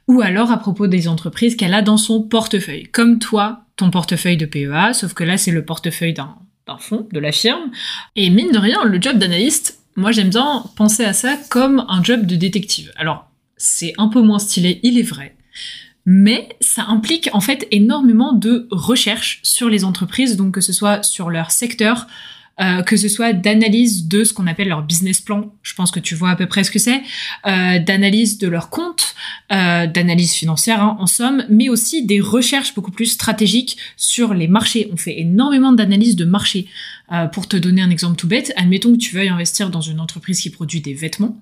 ou 0.09 0.23
alors 0.23 0.51
à 0.51 0.57
propos 0.57 0.87
des 0.87 1.07
entreprises 1.07 1.55
qu'elle 1.55 1.75
a 1.75 1.83
dans 1.83 1.99
son 1.99 2.23
portefeuille. 2.23 2.85
Comme 2.85 3.19
toi, 3.19 3.67
ton 3.77 3.91
portefeuille 3.91 4.39
de 4.39 4.47
PEA, 4.47 4.95
sauf 4.95 5.13
que 5.13 5.25
là, 5.25 5.37
c'est 5.37 5.53
le 5.53 5.67
portefeuille 5.67 6.15
d'un 6.15 6.35
fonds, 6.79 7.07
de 7.13 7.21
la 7.21 7.33
firme. 7.33 7.73
Et 8.17 8.31
mine 8.31 8.53
de 8.53 8.59
rien, 8.59 8.85
le 8.85 9.03
job 9.03 9.19
d'analyste, 9.19 9.81
moi 9.97 10.13
j'aime 10.13 10.31
bien 10.31 10.65
penser 10.77 11.05
à 11.05 11.13
ça 11.13 11.37
comme 11.51 11.85
un 11.91 12.03
job 12.03 12.25
de 12.25 12.37
détective. 12.37 12.91
Alors, 12.97 13.31
c'est 13.59 13.93
un 13.99 14.09
peu 14.09 14.23
moins 14.23 14.39
stylé, 14.39 14.81
il 14.83 14.99
est 14.99 15.03
vrai. 15.03 15.34
Mais 16.07 16.49
ça 16.61 16.85
implique 16.89 17.31
en 17.33 17.41
fait 17.41 17.67
énormément 17.71 18.33
de 18.33 18.69
recherche 18.71 19.41
sur 19.43 19.69
les 19.69 19.85
entreprises, 19.85 20.37
donc 20.37 20.55
que 20.55 20.61
ce 20.61 20.73
soit 20.73 21.03
sur 21.03 21.31
leur 21.31 21.51
secteur, 21.51 22.07
euh, 22.61 22.83
que 22.83 22.97
ce 22.97 23.09
soit 23.09 23.33
d'analyse 23.33 24.07
de 24.07 24.23
ce 24.23 24.33
qu'on 24.33 24.47
appelle 24.47 24.69
leur 24.69 24.83
business 24.83 25.21
plan, 25.21 25.53
je 25.63 25.75
pense 25.75 25.91
que 25.91 25.99
tu 25.99 26.15
vois 26.15 26.31
à 26.31 26.37
peu 26.37 26.47
près 26.47 26.63
ce 26.63 26.71
que 26.71 26.79
c'est, 26.79 27.03
euh, 27.47 27.81
d'analyse 27.81 28.39
de 28.39 28.47
leur 28.47 28.71
compte, 28.71 29.17
euh, 29.51 29.89
d'analyse 29.89 30.35
financière 30.35 30.81
hein, 30.81 30.97
en 31.01 31.09
somme, 31.09 31.45
mais 31.49 31.69
aussi 31.69 32.07
des 32.07 32.21
recherches 32.21 32.75
beaucoup 32.75 32.93
plus 32.93 33.07
stratégiques 33.07 33.77
sur 33.97 34.35
les 34.35 34.47
marchés. 34.47 34.89
On 34.93 34.97
fait 34.97 35.19
énormément 35.19 35.73
d'analyse 35.73 36.17
de 36.17 36.25
marché. 36.25 36.67
Pour 37.33 37.47
te 37.47 37.57
donner 37.57 37.83
un 37.83 37.91
exemple 37.91 38.17
tout 38.17 38.27
bête, 38.27 38.53
admettons 38.57 38.91
que 38.93 38.97
tu 38.97 39.15
veuilles 39.15 39.29
investir 39.29 39.69
dans 39.69 39.83
une 39.83 40.01
entreprise 40.01 40.41
qui 40.41 40.49
produit 40.49 40.81
des 40.81 40.95
vêtements, 40.95 41.39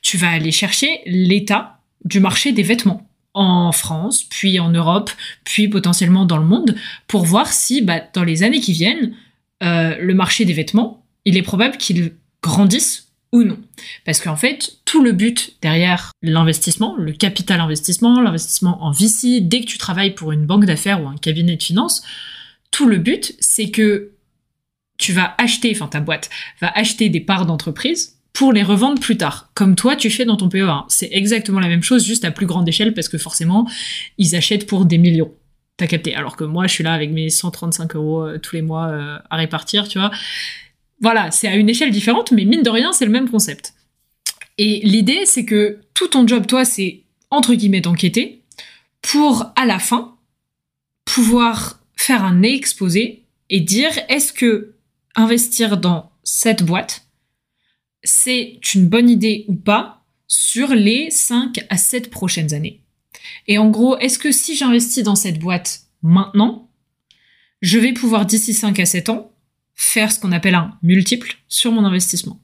tu 0.00 0.16
vas 0.16 0.30
aller 0.30 0.50
chercher 0.50 1.00
l'état 1.04 1.80
du 2.06 2.18
marché 2.18 2.52
des 2.52 2.62
vêtements 2.62 3.06
en 3.34 3.72
France, 3.72 4.24
puis 4.24 4.60
en 4.60 4.70
Europe, 4.70 5.10
puis 5.44 5.68
potentiellement 5.68 6.24
dans 6.24 6.38
le 6.38 6.44
monde, 6.44 6.74
pour 7.06 7.24
voir 7.24 7.52
si 7.52 7.82
bah, 7.82 8.00
dans 8.12 8.24
les 8.24 8.42
années 8.42 8.60
qui 8.60 8.72
viennent, 8.72 9.14
euh, 9.62 9.96
le 9.98 10.14
marché 10.14 10.44
des 10.44 10.52
vêtements, 10.52 11.04
il 11.24 11.36
est 11.36 11.42
probable 11.42 11.76
qu'il 11.76 12.12
grandisse 12.42 13.12
ou 13.32 13.44
non. 13.44 13.58
Parce 14.04 14.20
qu'en 14.20 14.36
fait, 14.36 14.78
tout 14.84 15.02
le 15.02 15.12
but 15.12 15.56
derrière 15.62 16.12
l'investissement, 16.20 16.96
le 16.96 17.12
capital 17.12 17.60
investissement, 17.60 18.20
l'investissement 18.20 18.82
en 18.84 18.90
VC, 18.90 19.40
dès 19.40 19.60
que 19.60 19.66
tu 19.66 19.78
travailles 19.78 20.14
pour 20.14 20.32
une 20.32 20.44
banque 20.44 20.66
d'affaires 20.66 21.02
ou 21.02 21.08
un 21.08 21.16
cabinet 21.16 21.56
de 21.56 21.62
finances, 21.62 22.02
tout 22.70 22.86
le 22.86 22.98
but, 22.98 23.34
c'est 23.40 23.70
que 23.70 24.12
tu 24.98 25.12
vas 25.12 25.34
acheter, 25.38 25.72
enfin 25.74 25.88
ta 25.88 26.00
boîte 26.00 26.28
va 26.60 26.70
acheter 26.74 27.08
des 27.08 27.20
parts 27.20 27.46
d'entreprise 27.46 28.18
pour 28.32 28.52
les 28.52 28.62
revendre 28.62 29.00
plus 29.00 29.16
tard, 29.16 29.50
comme 29.54 29.74
toi 29.74 29.94
tu 29.94 30.10
fais 30.10 30.24
dans 30.24 30.36
ton 30.36 30.48
PEA. 30.48 30.84
C'est 30.88 31.10
exactement 31.12 31.60
la 31.60 31.68
même 31.68 31.82
chose, 31.82 32.04
juste 32.04 32.24
à 32.24 32.30
plus 32.30 32.46
grande 32.46 32.68
échelle, 32.68 32.94
parce 32.94 33.08
que 33.08 33.18
forcément, 33.18 33.68
ils 34.18 34.34
achètent 34.36 34.66
pour 34.66 34.84
des 34.84 34.98
millions. 34.98 35.32
T'as 35.76 35.86
capté. 35.86 36.14
Alors 36.14 36.36
que 36.36 36.44
moi, 36.44 36.66
je 36.66 36.72
suis 36.72 36.84
là 36.84 36.92
avec 36.92 37.10
mes 37.10 37.28
135 37.30 37.94
euros 37.96 38.22
euh, 38.22 38.38
tous 38.38 38.56
les 38.56 38.62
mois 38.62 38.88
euh, 38.88 39.18
à 39.30 39.36
répartir, 39.36 39.88
tu 39.88 39.98
vois. 39.98 40.10
Voilà, 41.00 41.30
c'est 41.30 41.48
à 41.48 41.56
une 41.56 41.68
échelle 41.68 41.90
différente, 41.90 42.30
mais 42.32 42.44
mine 42.44 42.62
de 42.62 42.70
rien, 42.70 42.92
c'est 42.92 43.04
le 43.04 43.10
même 43.10 43.28
concept. 43.28 43.74
Et 44.58 44.80
l'idée, 44.84 45.24
c'est 45.24 45.44
que 45.44 45.80
tout 45.94 46.08
ton 46.08 46.26
job, 46.26 46.46
toi, 46.46 46.64
c'est 46.64 47.02
entre 47.30 47.54
guillemets 47.54 47.80
d'enquêter 47.80 48.42
pour, 49.00 49.52
à 49.56 49.66
la 49.66 49.78
fin, 49.78 50.16
pouvoir 51.04 51.80
faire 51.96 52.24
un 52.24 52.42
exposé 52.42 53.24
et 53.50 53.60
dire 53.60 53.90
est-ce 54.08 54.32
que 54.32 54.74
investir 55.14 55.76
dans 55.76 56.10
cette 56.22 56.62
boîte, 56.62 57.06
c'est 58.04 58.58
une 58.74 58.88
bonne 58.88 59.08
idée 59.08 59.44
ou 59.48 59.54
pas 59.54 60.04
sur 60.26 60.74
les 60.74 61.10
5 61.10 61.64
à 61.68 61.76
7 61.76 62.10
prochaines 62.10 62.54
années. 62.54 62.80
Et 63.46 63.58
en 63.58 63.70
gros, 63.70 63.98
est-ce 63.98 64.18
que 64.18 64.32
si 64.32 64.56
j'investis 64.56 65.04
dans 65.04 65.14
cette 65.14 65.38
boîte 65.38 65.82
maintenant, 66.02 66.70
je 67.60 67.78
vais 67.78 67.92
pouvoir 67.92 68.26
d'ici 68.26 68.54
5 68.54 68.78
à 68.80 68.86
7 68.86 69.10
ans 69.10 69.32
faire 69.74 70.10
ce 70.10 70.18
qu'on 70.18 70.32
appelle 70.32 70.54
un 70.54 70.76
multiple 70.82 71.36
sur 71.48 71.72
mon 71.72 71.84
investissement? 71.84 72.40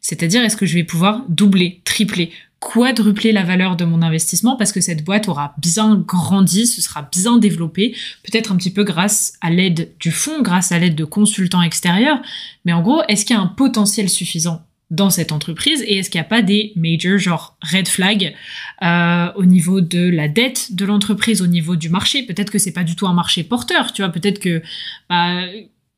C'est-à-dire, 0.00 0.44
est-ce 0.44 0.56
que 0.56 0.66
je 0.66 0.74
vais 0.74 0.84
pouvoir 0.84 1.24
doubler, 1.28 1.80
tripler, 1.84 2.30
quadrupler 2.60 3.32
la 3.32 3.42
valeur 3.42 3.76
de 3.76 3.84
mon 3.84 4.00
investissement 4.00 4.56
parce 4.56 4.72
que 4.72 4.80
cette 4.80 5.04
boîte 5.04 5.28
aura 5.28 5.54
bien 5.58 5.96
grandi, 5.96 6.66
ce 6.66 6.80
sera 6.80 7.02
bien 7.02 7.38
développé, 7.38 7.96
peut-être 8.22 8.52
un 8.52 8.56
petit 8.56 8.72
peu 8.72 8.84
grâce 8.84 9.34
à 9.40 9.50
l'aide 9.50 9.92
du 9.98 10.10
fonds, 10.10 10.42
grâce 10.42 10.72
à 10.72 10.78
l'aide 10.78 10.94
de 10.94 11.04
consultants 11.04 11.62
extérieurs. 11.62 12.20
Mais 12.64 12.72
en 12.72 12.82
gros, 12.82 13.02
est-ce 13.08 13.24
qu'il 13.24 13.34
y 13.34 13.38
a 13.38 13.42
un 13.42 13.46
potentiel 13.46 14.08
suffisant 14.08 14.64
dans 14.94 15.10
cette 15.10 15.32
entreprise 15.32 15.82
et 15.82 15.98
est-ce 15.98 16.10
qu'il 16.10 16.20
n'y 16.20 16.26
a 16.26 16.28
pas 16.28 16.42
des 16.42 16.72
major 16.76 17.18
genre 17.18 17.56
red 17.62 17.88
flag 17.88 18.34
euh, 18.82 19.32
au 19.36 19.44
niveau 19.44 19.80
de 19.80 20.08
la 20.08 20.28
dette 20.28 20.74
de 20.74 20.84
l'entreprise, 20.84 21.42
au 21.42 21.46
niveau 21.46 21.76
du 21.76 21.88
marché? 21.88 22.22
Peut-être 22.22 22.50
que 22.50 22.58
c'est 22.58 22.72
pas 22.72 22.84
du 22.84 22.96
tout 22.96 23.06
un 23.06 23.12
marché 23.12 23.42
porteur, 23.42 23.92
tu 23.92 24.02
vois. 24.02 24.10
Peut-être 24.10 24.38
que 24.38 24.62
bah, 25.08 25.42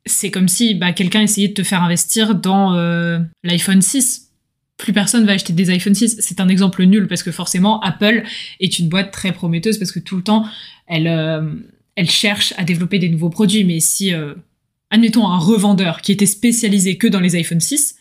c'est 0.05 0.31
comme 0.31 0.49
si 0.49 0.75
bah, 0.75 0.93
quelqu'un 0.93 1.23
essayait 1.23 1.49
de 1.49 1.55
te 1.55 1.63
faire 1.63 1.83
investir 1.83 2.35
dans 2.35 2.75
euh, 2.75 3.19
l'iPhone 3.45 3.83
6 3.83 4.25
plus 4.79 4.93
personne 4.93 5.25
va 5.25 5.33
acheter 5.33 5.55
des 5.55 5.71
iPhone 5.71 5.95
6. 5.95 6.19
C'est 6.21 6.39
un 6.39 6.49
exemple 6.49 6.85
nul 6.85 7.09
parce 7.09 7.23
que 7.23 7.33
forcément 7.33 7.81
Apple 7.81 8.25
est 8.61 8.79
une 8.79 8.91
boîte 8.91 9.11
très 9.11 9.33
prometteuse 9.33 9.79
parce 9.79 9.91
que 9.91 10.01
tout 10.01 10.17
le 10.17 10.23
temps 10.23 10.45
elle 10.87 11.09
euh, 11.09 11.51
elle 11.95 12.11
cherche 12.11 12.53
à 12.59 12.65
développer 12.65 12.99
des 12.99 13.09
nouveaux 13.09 13.31
produits. 13.31 13.65
Mais 13.65 13.81
si 13.81 14.13
admettons 14.91 15.27
un 15.29 15.39
revendeur 15.39 16.03
qui 16.03 16.13
était 16.13 16.27
spécialisé 16.27 16.99
que 16.99 17.07
dans 17.07 17.21
les 17.21 17.37
iPhone 17.37 17.59
6 17.61 17.97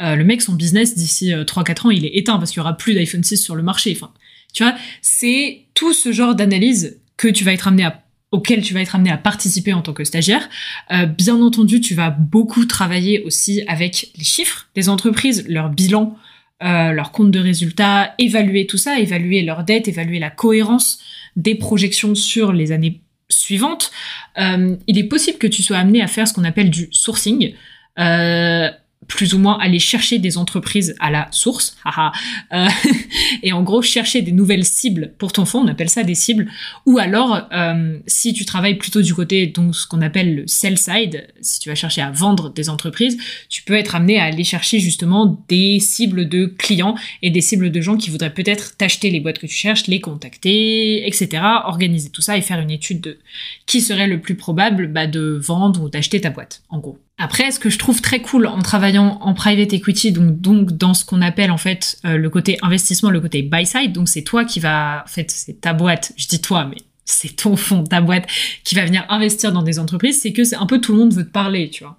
euh, 0.00 0.14
le 0.16 0.24
mec, 0.24 0.42
son 0.42 0.54
business, 0.54 0.94
d'ici 0.94 1.30
3-4 1.32 1.70
euh, 1.86 1.88
ans, 1.88 1.90
il 1.90 2.04
est 2.04 2.16
éteint 2.16 2.38
parce 2.38 2.50
qu'il 2.50 2.58
y 2.58 2.60
aura 2.60 2.76
plus 2.76 2.94
d'iPhone 2.94 3.22
6 3.22 3.36
sur 3.36 3.56
le 3.56 3.62
marché. 3.62 3.96
Enfin, 3.96 4.12
tu 4.52 4.62
vois, 4.62 4.74
c'est 5.02 5.66
tout 5.74 5.92
ce 5.92 6.12
genre 6.12 6.34
d'analyse 6.34 7.00
que 7.16 7.28
tu 7.28 7.44
vas 7.44 7.52
être 7.52 7.68
amené 7.68 7.84
à 7.84 8.02
auquel 8.30 8.62
tu 8.62 8.74
vas 8.74 8.82
être 8.82 8.94
amené 8.94 9.10
à 9.10 9.16
participer 9.16 9.72
en 9.72 9.80
tant 9.80 9.94
que 9.94 10.04
stagiaire. 10.04 10.48
Euh, 10.90 11.06
bien 11.06 11.40
entendu, 11.40 11.80
tu 11.80 11.94
vas 11.94 12.10
beaucoup 12.10 12.66
travailler 12.66 13.22
aussi 13.22 13.62
avec 13.68 14.10
les 14.16 14.24
chiffres 14.24 14.68
des 14.74 14.90
entreprises, 14.90 15.46
leur 15.48 15.70
bilan, 15.70 16.16
euh, 16.62 16.92
leur 16.92 17.12
compte 17.12 17.30
de 17.30 17.38
résultats, 17.38 18.14
évaluer 18.18 18.66
tout 18.66 18.76
ça, 18.76 18.98
évaluer 18.98 19.42
leurs 19.42 19.64
dettes, 19.64 19.88
évaluer 19.88 20.18
la 20.18 20.30
cohérence 20.30 20.98
des 21.36 21.54
projections 21.54 22.14
sur 22.14 22.52
les 22.52 22.72
années 22.72 23.00
suivantes. 23.28 23.90
Euh, 24.38 24.76
il 24.86 24.98
est 24.98 25.04
possible 25.04 25.38
que 25.38 25.46
tu 25.46 25.62
sois 25.62 25.78
amené 25.78 26.02
à 26.02 26.06
faire 26.06 26.26
ce 26.26 26.34
qu'on 26.34 26.44
appelle 26.44 26.70
du 26.70 26.88
sourcing. 26.90 27.54
Euh, 27.98 28.70
plus 29.08 29.34
ou 29.34 29.38
moins 29.38 29.58
aller 29.58 29.78
chercher 29.78 30.18
des 30.18 30.36
entreprises 30.36 30.94
à 31.00 31.10
la 31.10 31.28
source, 31.32 31.76
euh, 32.52 32.68
et 33.42 33.52
en 33.52 33.62
gros 33.62 33.82
chercher 33.82 34.22
des 34.22 34.32
nouvelles 34.32 34.64
cibles 34.64 35.12
pour 35.18 35.32
ton 35.32 35.44
fonds, 35.44 35.60
on 35.60 35.68
appelle 35.68 35.88
ça 35.88 36.04
des 36.04 36.14
cibles, 36.14 36.48
ou 36.86 36.98
alors 36.98 37.48
euh, 37.52 37.98
si 38.06 38.32
tu 38.34 38.44
travailles 38.44 38.76
plutôt 38.76 39.02
du 39.02 39.14
côté 39.14 39.46
donc 39.46 39.74
ce 39.74 39.86
qu'on 39.86 40.02
appelle 40.02 40.34
le 40.36 40.46
sell 40.46 40.78
side, 40.78 41.26
si 41.40 41.58
tu 41.58 41.68
vas 41.68 41.74
chercher 41.74 42.02
à 42.02 42.10
vendre 42.10 42.50
des 42.50 42.68
entreprises, 42.68 43.18
tu 43.48 43.62
peux 43.62 43.74
être 43.74 43.94
amené 43.94 44.20
à 44.20 44.24
aller 44.24 44.44
chercher 44.44 44.78
justement 44.78 45.42
des 45.48 45.80
cibles 45.80 46.28
de 46.28 46.46
clients 46.46 46.94
et 47.22 47.30
des 47.30 47.40
cibles 47.40 47.70
de 47.70 47.80
gens 47.80 47.96
qui 47.96 48.10
voudraient 48.10 48.34
peut-être 48.34 48.76
t'acheter 48.76 49.10
les 49.10 49.20
boîtes 49.20 49.38
que 49.38 49.46
tu 49.46 49.54
cherches, 49.54 49.86
les 49.86 50.00
contacter, 50.00 51.06
etc. 51.06 51.42
Organiser 51.64 52.10
tout 52.10 52.22
ça 52.22 52.36
et 52.36 52.42
faire 52.42 52.60
une 52.60 52.70
étude 52.70 53.00
de 53.00 53.18
qui 53.66 53.80
serait 53.80 54.06
le 54.06 54.20
plus 54.20 54.34
probable 54.34 54.88
bah, 54.88 55.06
de 55.06 55.40
vendre 55.42 55.82
ou 55.82 55.88
d'acheter 55.88 56.20
ta 56.20 56.30
boîte, 56.30 56.62
en 56.68 56.78
gros. 56.78 56.98
Après, 57.18 57.50
ce 57.50 57.58
que 57.58 57.68
je 57.68 57.78
trouve 57.78 58.00
très 58.00 58.22
cool 58.22 58.46
en 58.46 58.60
travaillant 58.60 59.18
en 59.20 59.34
private 59.34 59.72
equity, 59.72 60.12
donc, 60.12 60.40
donc 60.40 60.72
dans 60.72 60.94
ce 60.94 61.04
qu'on 61.04 61.20
appelle 61.20 61.50
en 61.50 61.58
fait 61.58 61.98
euh, 62.04 62.16
le 62.16 62.30
côté 62.30 62.58
investissement, 62.62 63.10
le 63.10 63.20
côté 63.20 63.42
buy 63.42 63.66
side, 63.66 63.92
donc 63.92 64.08
c'est 64.08 64.22
toi 64.22 64.44
qui 64.44 64.60
va, 64.60 65.02
en 65.04 65.08
fait, 65.08 65.30
c'est 65.30 65.60
ta 65.60 65.72
boîte. 65.72 66.12
Je 66.16 66.28
dis 66.28 66.40
toi, 66.40 66.66
mais 66.70 66.78
c'est 67.04 67.34
ton 67.34 67.56
fonds, 67.56 67.82
ta 67.82 68.00
boîte 68.00 68.26
qui 68.62 68.76
va 68.76 68.84
venir 68.84 69.04
investir 69.08 69.52
dans 69.52 69.62
des 69.62 69.80
entreprises, 69.80 70.20
c'est 70.22 70.32
que 70.32 70.44
c'est 70.44 70.56
un 70.56 70.66
peu 70.66 70.80
tout 70.80 70.92
le 70.92 70.98
monde 70.98 71.12
veut 71.12 71.26
te 71.26 71.32
parler, 71.32 71.70
tu 71.70 71.82
vois. 71.82 71.98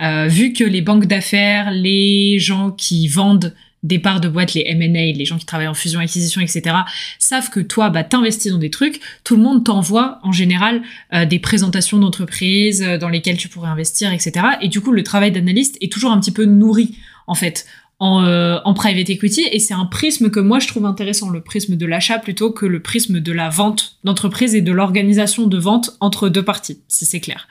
Euh, 0.00 0.28
vu 0.28 0.52
que 0.52 0.64
les 0.64 0.80
banques 0.80 1.06
d'affaires, 1.06 1.70
les 1.72 2.38
gens 2.38 2.70
qui 2.70 3.08
vendent 3.08 3.54
des 3.82 3.98
parts 3.98 4.20
de 4.20 4.28
boîte, 4.28 4.54
les 4.54 4.64
M&A, 4.66 5.12
les 5.12 5.24
gens 5.24 5.38
qui 5.38 5.46
travaillent 5.46 5.68
en 5.68 5.74
fusion, 5.74 6.00
acquisition, 6.00 6.40
etc., 6.40 6.76
savent 7.18 7.50
que 7.50 7.60
toi, 7.60 7.90
bah, 7.90 8.04
t'investis 8.04 8.52
dans 8.52 8.58
des 8.58 8.70
trucs, 8.70 9.00
tout 9.24 9.36
le 9.36 9.42
monde 9.42 9.64
t'envoie 9.64 10.18
en 10.22 10.32
général 10.32 10.82
euh, 11.12 11.26
des 11.26 11.38
présentations 11.38 11.98
d'entreprises 11.98 12.82
euh, 12.82 12.98
dans 12.98 13.08
lesquelles 13.08 13.36
tu 13.36 13.48
pourrais 13.48 13.70
investir, 13.70 14.12
etc. 14.12 14.46
Et 14.60 14.68
du 14.68 14.80
coup, 14.80 14.92
le 14.92 15.02
travail 15.02 15.32
d'analyste 15.32 15.76
est 15.80 15.92
toujours 15.92 16.12
un 16.12 16.20
petit 16.20 16.32
peu 16.32 16.44
nourri 16.44 16.96
en 17.26 17.34
fait 17.34 17.66
en, 18.02 18.24
en 18.64 18.74
private 18.74 19.10
equity 19.10 19.46
et 19.52 19.60
c'est 19.60 19.74
un 19.74 19.86
prisme 19.86 20.28
que 20.28 20.40
moi 20.40 20.58
je 20.58 20.66
trouve 20.66 20.86
intéressant, 20.86 21.30
le 21.30 21.40
prisme 21.40 21.76
de 21.76 21.86
l'achat 21.86 22.18
plutôt 22.18 22.50
que 22.50 22.66
le 22.66 22.80
prisme 22.80 23.20
de 23.20 23.30
la 23.30 23.48
vente 23.48 23.96
d'entreprise 24.02 24.56
et 24.56 24.60
de 24.60 24.72
l'organisation 24.72 25.46
de 25.46 25.56
vente 25.56 25.90
entre 26.00 26.28
deux 26.28 26.44
parties, 26.44 26.80
si 26.88 27.06
c'est 27.06 27.20
clair. 27.20 27.46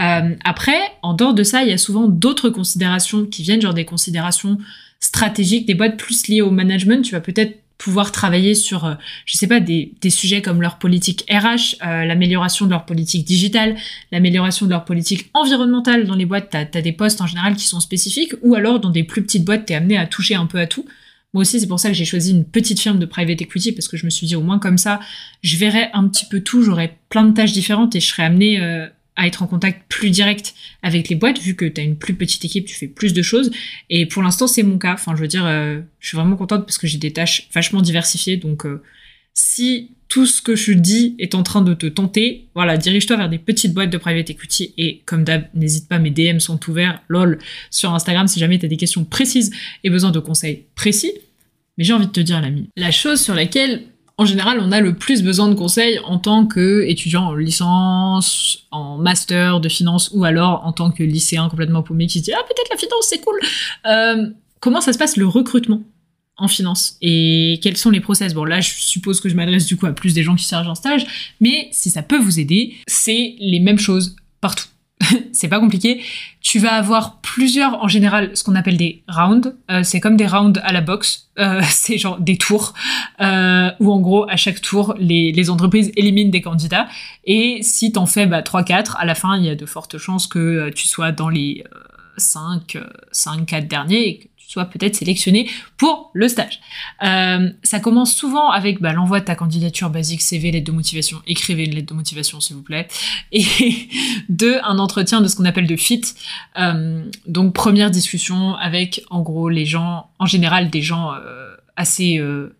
Euh, 0.00 0.36
après, 0.44 0.78
en 1.02 1.14
dehors 1.14 1.34
de 1.34 1.42
ça, 1.42 1.64
il 1.64 1.70
y 1.70 1.72
a 1.72 1.78
souvent 1.78 2.06
d'autres 2.06 2.50
considérations 2.50 3.26
qui 3.26 3.42
viennent, 3.42 3.60
genre 3.60 3.74
des 3.74 3.84
considérations 3.84 4.58
stratégiques, 5.00 5.66
des 5.66 5.74
boîtes 5.74 5.96
plus 5.96 6.28
liées 6.28 6.42
au 6.42 6.50
management. 6.50 7.02
Tu 7.02 7.12
vas 7.12 7.20
peut-être 7.20 7.58
pouvoir 7.80 8.12
travailler 8.12 8.54
sur, 8.54 8.84
euh, 8.84 8.94
je 9.24 9.38
sais 9.38 9.46
pas, 9.46 9.58
des, 9.58 9.94
des, 10.02 10.10
sujets 10.10 10.42
comme 10.42 10.60
leur 10.60 10.78
politique 10.78 11.24
RH, 11.30 11.76
euh, 11.82 12.04
l'amélioration 12.04 12.66
de 12.66 12.70
leur 12.70 12.84
politique 12.84 13.26
digitale, 13.26 13.74
l'amélioration 14.12 14.66
de 14.66 14.70
leur 14.70 14.84
politique 14.84 15.30
environnementale. 15.32 16.06
Dans 16.06 16.14
les 16.14 16.26
boîtes, 16.26 16.50
tu 16.50 16.56
as, 16.78 16.82
des 16.82 16.92
postes 16.92 17.22
en 17.22 17.26
général 17.26 17.56
qui 17.56 17.66
sont 17.66 17.80
spécifiques, 17.80 18.34
ou 18.42 18.54
alors 18.54 18.80
dans 18.80 18.90
des 18.90 19.02
plus 19.02 19.22
petites 19.22 19.44
boîtes, 19.44 19.66
tu 19.66 19.72
es 19.72 19.76
amené 19.76 19.96
à 19.96 20.06
toucher 20.06 20.34
un 20.34 20.46
peu 20.46 20.58
à 20.58 20.66
tout. 20.66 20.84
Moi 21.32 21.42
aussi, 21.42 21.58
c'est 21.58 21.68
pour 21.68 21.80
ça 21.80 21.88
que 21.88 21.94
j'ai 21.94 22.04
choisi 22.04 22.32
une 22.32 22.44
petite 22.44 22.80
firme 22.80 22.98
de 22.98 23.06
private 23.06 23.40
equity, 23.40 23.72
parce 23.72 23.88
que 23.88 23.96
je 23.96 24.04
me 24.04 24.10
suis 24.10 24.26
dit, 24.26 24.36
au 24.36 24.42
moins 24.42 24.58
comme 24.58 24.78
ça, 24.78 25.00
je 25.42 25.56
verrai 25.56 25.88
un 25.94 26.06
petit 26.08 26.26
peu 26.26 26.40
tout, 26.40 26.62
j'aurai 26.62 26.98
plein 27.08 27.24
de 27.24 27.32
tâches 27.32 27.52
différentes 27.52 27.96
et 27.96 28.00
je 28.00 28.06
serai 28.06 28.24
amené 28.24 28.60
euh, 28.60 28.88
à 29.16 29.26
être 29.26 29.42
en 29.42 29.46
contact 29.46 29.82
plus 29.88 30.10
direct 30.10 30.54
avec 30.82 31.08
les 31.08 31.16
boîtes, 31.16 31.40
vu 31.40 31.54
que 31.54 31.64
tu 31.64 31.80
as 31.80 31.84
une 31.84 31.96
plus 31.96 32.14
petite 32.14 32.44
équipe, 32.44 32.66
tu 32.66 32.74
fais 32.74 32.86
plus 32.86 33.12
de 33.12 33.22
choses. 33.22 33.50
Et 33.90 34.06
pour 34.06 34.22
l'instant, 34.22 34.46
c'est 34.46 34.62
mon 34.62 34.78
cas. 34.78 34.94
Enfin, 34.94 35.14
je 35.14 35.20
veux 35.20 35.28
dire, 35.28 35.44
euh, 35.46 35.80
je 35.98 36.08
suis 36.08 36.16
vraiment 36.16 36.36
contente 36.36 36.64
parce 36.64 36.78
que 36.78 36.86
j'ai 36.86 36.98
des 36.98 37.12
tâches 37.12 37.48
vachement 37.52 37.82
diversifiées. 37.82 38.36
Donc, 38.36 38.64
euh, 38.64 38.82
si 39.34 39.90
tout 40.08 40.26
ce 40.26 40.42
que 40.42 40.56
je 40.56 40.72
dis 40.72 41.14
est 41.18 41.34
en 41.34 41.42
train 41.42 41.62
de 41.62 41.72
te 41.72 41.86
tenter, 41.86 42.48
voilà, 42.54 42.76
dirige-toi 42.76 43.16
vers 43.16 43.28
des 43.28 43.38
petites 43.38 43.72
boîtes 43.72 43.90
de 43.90 43.98
private 43.98 44.30
equity. 44.30 44.74
Et 44.76 45.02
comme 45.06 45.24
d'hab, 45.24 45.44
n'hésite 45.54 45.88
pas, 45.88 45.98
mes 45.98 46.10
DM 46.10 46.38
sont 46.38 46.58
ouverts, 46.68 47.02
lol, 47.08 47.38
sur 47.70 47.94
Instagram, 47.94 48.26
si 48.26 48.40
jamais 48.40 48.58
tu 48.58 48.66
as 48.66 48.68
des 48.68 48.76
questions 48.76 49.04
précises 49.04 49.52
et 49.84 49.90
besoin 49.90 50.10
de 50.10 50.18
conseils 50.18 50.64
précis. 50.74 51.12
Mais 51.78 51.84
j'ai 51.84 51.92
envie 51.92 52.06
de 52.06 52.12
te 52.12 52.20
dire, 52.20 52.40
l'ami, 52.40 52.68
la 52.76 52.90
chose 52.90 53.20
sur 53.20 53.34
laquelle 53.34 53.84
en 54.20 54.26
général, 54.26 54.60
on 54.60 54.70
a 54.70 54.82
le 54.82 54.92
plus 54.92 55.22
besoin 55.22 55.48
de 55.48 55.54
conseils 55.54 55.98
en 56.04 56.18
tant 56.18 56.46
qu'étudiant 56.46 57.28
en 57.28 57.34
licence, 57.34 58.66
en 58.70 58.98
master 58.98 59.60
de 59.60 59.68
finance 59.70 60.10
ou 60.12 60.24
alors 60.24 60.60
en 60.66 60.74
tant 60.74 60.90
que 60.90 61.02
lycéen 61.02 61.48
complètement 61.48 61.82
paumé 61.82 62.06
qui 62.06 62.18
se 62.18 62.24
dit 62.24 62.32
ah 62.34 62.42
peut-être 62.46 62.68
la 62.70 62.76
finance 62.76 63.06
c'est 63.08 63.22
cool. 63.22 63.40
Euh, 63.86 64.28
comment 64.60 64.82
ça 64.82 64.92
se 64.92 64.98
passe 64.98 65.16
le 65.16 65.26
recrutement 65.26 65.82
en 66.36 66.48
finance 66.48 66.98
et 67.00 67.60
quels 67.62 67.78
sont 67.78 67.88
les 67.88 68.00
process? 68.00 68.34
Bon 68.34 68.44
là, 68.44 68.60
je 68.60 68.68
suppose 68.68 69.22
que 69.22 69.30
je 69.30 69.34
m'adresse 69.36 69.64
du 69.64 69.78
coup 69.78 69.86
à 69.86 69.92
plus 69.92 70.12
des 70.12 70.22
gens 70.22 70.36
qui 70.36 70.44
cherchent 70.44 70.66
en 70.66 70.74
stage, 70.74 71.06
mais 71.40 71.70
si 71.72 71.88
ça 71.88 72.02
peut 72.02 72.18
vous 72.18 72.38
aider, 72.38 72.74
c'est 72.86 73.36
les 73.40 73.58
mêmes 73.58 73.78
choses 73.78 74.16
partout. 74.42 74.66
c'est 75.32 75.48
pas 75.48 75.60
compliqué. 75.60 76.02
Tu 76.40 76.58
vas 76.58 76.72
avoir 76.72 77.20
plusieurs, 77.20 77.82
en 77.82 77.88
général, 77.88 78.30
ce 78.34 78.44
qu'on 78.44 78.54
appelle 78.54 78.76
des 78.76 79.02
rounds. 79.08 79.54
Euh, 79.70 79.82
c'est 79.82 80.00
comme 80.00 80.16
des 80.16 80.26
rounds 80.26 80.60
à 80.64 80.72
la 80.72 80.80
boxe. 80.80 81.28
Euh, 81.38 81.60
c'est 81.68 81.98
genre 81.98 82.18
des 82.18 82.36
tours 82.36 82.74
euh, 83.20 83.70
où 83.80 83.92
en 83.92 84.00
gros 84.00 84.28
à 84.28 84.36
chaque 84.36 84.60
tour 84.60 84.94
les, 84.98 85.50
entreprises 85.50 85.90
éliminent 85.96 86.30
des 86.30 86.42
candidats 86.42 86.86
et 87.24 87.60
si 87.62 87.92
t'en 87.92 88.04
fais 88.04 88.26
bah, 88.26 88.42
3-4 88.42 88.96
à 88.98 89.06
la 89.06 89.14
fin 89.14 89.38
il 89.38 89.44
y 89.44 89.48
a 89.48 89.54
de 89.54 89.64
fortes 89.64 89.96
chances 89.96 90.26
que 90.26 90.68
tu 90.70 90.86
sois 90.86 91.12
dans 91.12 91.30
les 91.30 91.64
5 92.20 92.78
5 93.12 93.46
4 93.46 93.68
derniers 93.68 94.08
et 94.08 94.18
que 94.18 94.28
soit 94.50 94.64
peut-être 94.64 94.96
sélectionné 94.96 95.48
pour 95.76 96.10
le 96.12 96.26
stage. 96.26 96.60
Euh, 97.04 97.50
ça 97.62 97.78
commence 97.78 98.12
souvent 98.12 98.50
avec 98.50 98.80
bah, 98.80 98.92
l'envoi 98.92 99.20
de 99.20 99.24
ta 99.24 99.36
candidature 99.36 99.90
basique, 99.90 100.22
CV, 100.22 100.50
lettre 100.50 100.66
de 100.66 100.72
motivation. 100.72 101.22
Écrivez 101.28 101.66
une 101.66 101.74
lettre 101.74 101.90
de 101.90 101.94
motivation, 101.94 102.40
s'il 102.40 102.56
vous 102.56 102.62
plaît. 102.62 102.88
Et 103.32 103.44
deux, 104.28 104.58
un 104.64 104.80
entretien 104.80 105.20
de 105.20 105.28
ce 105.28 105.36
qu'on 105.36 105.44
appelle 105.44 105.68
de 105.68 105.76
fit. 105.76 106.02
Euh, 106.58 107.04
donc 107.26 107.54
première 107.54 107.92
discussion 107.92 108.54
avec, 108.56 109.04
en 109.08 109.22
gros, 109.22 109.48
les 109.48 109.66
gens, 109.66 110.10
en 110.18 110.26
général, 110.26 110.68
des 110.68 110.82
gens 110.82 111.12
euh, 111.14 111.54
assez 111.76 112.18
euh, 112.18 112.56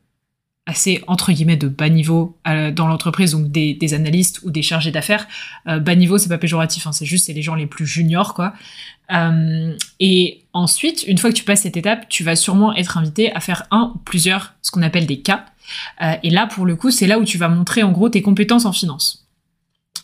assez 0.67 1.03
entre 1.07 1.33
guillemets 1.33 1.57
de 1.57 1.69
bas 1.69 1.89
niveau 1.89 2.39
euh, 2.47 2.71
dans 2.71 2.87
l'entreprise, 2.87 3.33
donc 3.33 3.51
des, 3.51 3.95
analystes 3.95 4.41
ou 4.43 4.51
des 4.51 4.63
chargés 4.63 4.91
d'affaires. 4.91 5.27
Euh, 5.67 5.79
bas 5.79 5.95
niveau, 5.95 6.19
c'est 6.19 6.29
pas 6.29 6.39
péjoratif, 6.39 6.87
hein, 6.87 6.93
c'est 6.93 7.07
juste 7.07 7.27
c'est 7.27 7.33
les 7.33 7.43
gens 7.43 7.55
les 7.55 7.67
plus 7.67 7.87
juniors 7.87 8.35
quoi. 8.35 8.55
Euh, 9.13 9.75
et 9.99 10.43
ensuite, 10.53 11.05
une 11.07 11.19
fois 11.19 11.31
que 11.31 11.37
tu 11.37 11.45
passes 11.45 11.63
cette 11.63 11.77
étape, 11.77 12.09
tu 12.09 12.23
vas 12.23 12.37
sûrement 12.37 12.75
être 12.75 12.97
invité 12.99 13.33
à 13.35 13.41
faire 13.41 13.65
un 13.71 13.93
ou 13.95 13.99
plusieurs, 13.99 14.55
ce 14.63 14.71
qu'on 14.71 14.83
appelle 14.83 15.07
des 15.07 15.21
cas. 15.21 15.47
Et 16.25 16.31
là, 16.31 16.49
pour 16.49 16.67
le 16.67 16.75
coup, 16.75 16.91
c'est 16.91 17.07
là 17.07 17.21
où 17.21 17.25
tu 17.25 17.39
vas 17.39 17.49
montrer 17.49 17.85
en 17.85 17.93
gros 17.93 18.09
tes 18.09 18.23
compétences 18.23 18.65
en 18.65 18.73
finance. 18.73 19.30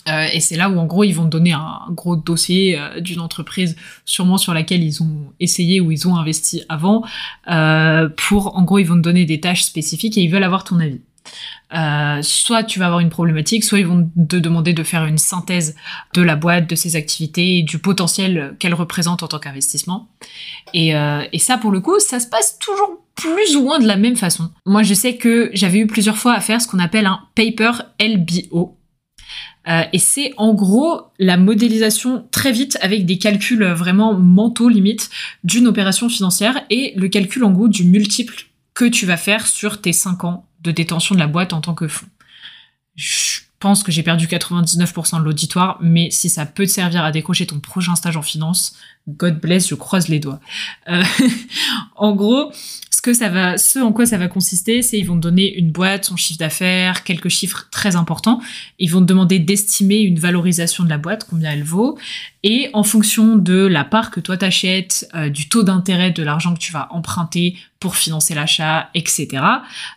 Euh, 0.08 0.26
et 0.32 0.40
c'est 0.40 0.56
là 0.56 0.70
où 0.70 0.78
en 0.78 0.86
gros 0.86 1.04
ils 1.04 1.12
vont 1.12 1.24
donner 1.24 1.52
un, 1.52 1.80
gros 1.90 2.16
dossier 2.16 2.78
euh, 2.78 3.00
d'une 3.00 3.20
entreprise 3.20 3.76
sûrement 4.04 4.38
sur 4.38 4.54
laquelle 4.54 4.84
ils 4.84 5.02
ont 5.02 5.32
essayé 5.40 5.80
ou 5.80 5.90
ils 5.90 6.06
ont 6.06 6.16
investi 6.16 6.62
avant 6.68 7.04
euh, 7.50 8.08
pour 8.16 8.56
en 8.56 8.62
gros 8.62 8.78
ils 8.78 8.86
vont 8.86 8.96
te 8.96 9.00
donner 9.00 9.24
des 9.24 9.40
tâches 9.40 9.64
spécifiques 9.64 10.16
et 10.16 10.22
ils 10.22 10.30
veulent 10.30 10.44
avoir 10.44 10.64
ton 10.64 10.78
avis. 10.78 11.00
Euh, 11.74 12.22
soit 12.22 12.62
tu 12.62 12.78
vas 12.78 12.86
avoir 12.86 13.00
une 13.00 13.10
problématique, 13.10 13.64
soit 13.64 13.80
ils 13.80 13.86
vont 13.86 14.08
te 14.28 14.36
demander 14.36 14.72
de 14.72 14.82
faire 14.82 15.04
une 15.04 15.18
synthèse 15.18 15.74
de 16.14 16.22
la 16.22 16.36
boîte, 16.36 16.68
de 16.70 16.76
ses 16.76 16.96
activités, 16.96 17.62
du 17.62 17.78
potentiel 17.78 18.54
qu'elle 18.58 18.74
représente 18.74 19.22
en 19.22 19.28
tant 19.28 19.38
qu'investissement. 19.38 20.08
Et, 20.74 20.94
euh, 20.94 21.22
et 21.32 21.38
ça, 21.38 21.58
pour 21.58 21.72
le 21.72 21.80
coup, 21.80 21.98
ça 21.98 22.20
se 22.20 22.28
passe 22.28 22.58
toujours 22.58 23.00
plus 23.16 23.56
ou 23.56 23.62
moins 23.62 23.78
de 23.78 23.86
la 23.86 23.96
même 23.96 24.16
façon. 24.16 24.50
Moi, 24.64 24.82
je 24.82 24.94
sais 24.94 25.16
que 25.16 25.50
j'avais 25.54 25.78
eu 25.78 25.86
plusieurs 25.86 26.16
fois 26.16 26.34
à 26.34 26.40
faire 26.40 26.60
ce 26.60 26.68
qu'on 26.68 26.78
appelle 26.78 27.06
un 27.06 27.20
paper 27.34 27.72
LBO. 28.00 28.76
Euh, 29.68 29.82
et 29.92 29.98
c'est 29.98 30.32
en 30.36 30.54
gros 30.54 31.02
la 31.18 31.36
modélisation 31.36 32.26
très 32.30 32.52
vite 32.52 32.78
avec 32.80 33.04
des 33.06 33.18
calculs 33.18 33.64
vraiment 33.64 34.14
mentaux 34.14 34.68
limite 34.68 35.10
d'une 35.44 35.66
opération 35.66 36.08
financière 36.08 36.60
et 36.70 36.92
le 36.96 37.08
calcul 37.08 37.44
en 37.44 37.50
gros 37.50 37.68
du 37.68 37.84
multiple 37.84 38.46
que 38.74 38.84
tu 38.84 39.06
vas 39.06 39.16
faire 39.16 39.46
sur 39.46 39.80
tes 39.80 39.92
5 39.92 40.24
ans 40.24 40.46
de 40.62 40.70
détention 40.70 41.14
de 41.14 41.20
la 41.20 41.26
boîte 41.26 41.52
en 41.52 41.60
tant 41.60 41.74
que 41.74 41.88
fonds. 41.88 42.06
Je 42.94 43.40
pense 43.58 43.82
que 43.82 43.90
j'ai 43.90 44.02
perdu 44.02 44.26
99% 44.26 45.18
de 45.18 45.24
l'auditoire, 45.24 45.78
mais 45.80 46.10
si 46.10 46.28
ça 46.28 46.44
peut 46.44 46.66
te 46.66 46.70
servir 46.70 47.04
à 47.04 47.10
décrocher 47.10 47.46
ton 47.46 47.58
prochain 47.58 47.96
stage 47.96 48.16
en 48.16 48.22
finance, 48.22 48.76
God 49.08 49.40
bless, 49.40 49.68
je 49.68 49.74
croise 49.74 50.08
les 50.08 50.20
doigts. 50.20 50.40
Euh, 50.88 51.02
en 51.96 52.14
gros, 52.14 52.52
que 53.06 53.14
ça 53.14 53.28
va, 53.28 53.56
ce 53.56 53.78
en 53.78 53.92
quoi 53.92 54.04
ça 54.04 54.18
va 54.18 54.26
consister, 54.26 54.82
c'est 54.82 54.98
ils 54.98 55.06
vont 55.06 55.14
te 55.14 55.20
donner 55.20 55.56
une 55.56 55.70
boîte, 55.70 56.06
son 56.06 56.16
chiffre 56.16 56.40
d'affaires, 56.40 57.04
quelques 57.04 57.28
chiffres 57.28 57.68
très 57.70 57.94
importants. 57.94 58.40
Ils 58.80 58.90
vont 58.90 58.98
te 58.98 59.04
demander 59.04 59.38
d'estimer 59.38 60.00
une 60.00 60.18
valorisation 60.18 60.82
de 60.82 60.88
la 60.88 60.98
boîte, 60.98 61.24
combien 61.30 61.52
elle 61.52 61.62
vaut, 61.62 61.96
et 62.42 62.68
en 62.72 62.82
fonction 62.82 63.36
de 63.36 63.64
la 63.64 63.84
part 63.84 64.10
que 64.10 64.18
toi 64.18 64.36
t'achètes, 64.36 65.08
euh, 65.14 65.28
du 65.28 65.48
taux 65.48 65.62
d'intérêt 65.62 66.10
de 66.10 66.24
l'argent 66.24 66.52
que 66.52 66.58
tu 66.58 66.72
vas 66.72 66.88
emprunter 66.90 67.56
pour 67.78 67.94
financer 67.94 68.34
l'achat, 68.34 68.90
etc. 68.94 69.28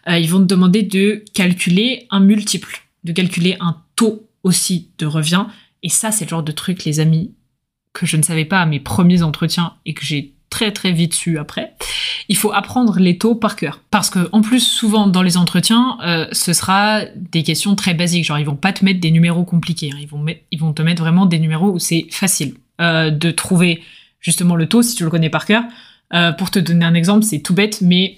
Euh, 0.08 0.20
ils 0.20 0.30
vont 0.30 0.40
te 0.40 0.46
demander 0.46 0.84
de 0.84 1.24
calculer 1.34 2.06
un 2.12 2.20
multiple, 2.20 2.84
de 3.06 3.12
calculer 3.12 3.58
un 3.60 3.82
taux 3.96 4.30
aussi 4.44 4.92
de 5.00 5.08
revient. 5.08 5.48
Et 5.82 5.90
ça, 5.90 6.12
c'est 6.12 6.26
le 6.26 6.30
genre 6.30 6.44
de 6.44 6.52
truc, 6.52 6.86
les 6.86 7.00
amis, 7.00 7.34
que 7.92 8.06
je 8.06 8.18
ne 8.18 8.22
savais 8.22 8.46
pas 8.46 8.62
à 8.62 8.68
mes 8.68 8.80
premiers 8.80 9.24
entretiens 9.24 9.74
et 9.88 9.96
que 9.96 10.06
j'ai 10.06 10.36
très 10.50 10.72
très 10.72 10.92
vite 10.92 11.14
su 11.14 11.38
après. 11.38 11.76
Il 12.28 12.38
faut 12.38 12.52
apprendre 12.52 13.00
les 13.00 13.18
taux 13.18 13.36
par 13.36 13.56
cœur 13.56 13.82
parce 13.92 14.10
que 14.10 14.30
en 14.32 14.42
plus 14.42 14.60
souvent 14.60 15.08
dans 15.08 15.22
les 15.22 15.38
entretiens, 15.38 15.98
euh, 16.04 16.28
ce 16.32 16.54
sera 16.54 17.06
des 17.16 17.44
questions 17.44 17.76
très 17.76 17.94
basiques. 17.94 18.26
Genre 18.26 18.40
ils 18.40 18.46
vont 18.46 18.56
pas 18.56 18.74
te 18.74 18.84
mettre 18.84 19.00
des 19.00 19.12
numéros 19.12 19.44
compliqués. 19.44 19.92
Hein. 19.94 19.98
Ils 20.00 20.08
vont 20.08 20.26
ils 20.52 20.60
vont 20.60 20.74
te 20.74 20.82
mettre 20.82 21.02
vraiment 21.02 21.26
des 21.26 21.40
numéros 21.40 21.72
où 21.72 21.80
c'est 21.80 22.08
facile 22.12 22.56
euh, 22.82 23.10
de 23.10 23.32
trouver 23.32 23.84
justement 24.20 24.56
le 24.56 24.68
taux 24.68 24.82
si 24.82 24.96
tu 24.96 25.04
le 25.04 25.10
connais 25.10 25.30
par 25.30 25.46
cœur. 25.46 25.64
Euh, 26.14 26.32
pour 26.32 26.52
te 26.52 26.60
donner 26.60 26.86
un 26.86 26.96
exemple, 26.96 27.24
c'est 27.24 27.40
tout 27.40 27.54
bête, 27.54 27.82
mais 27.82 28.18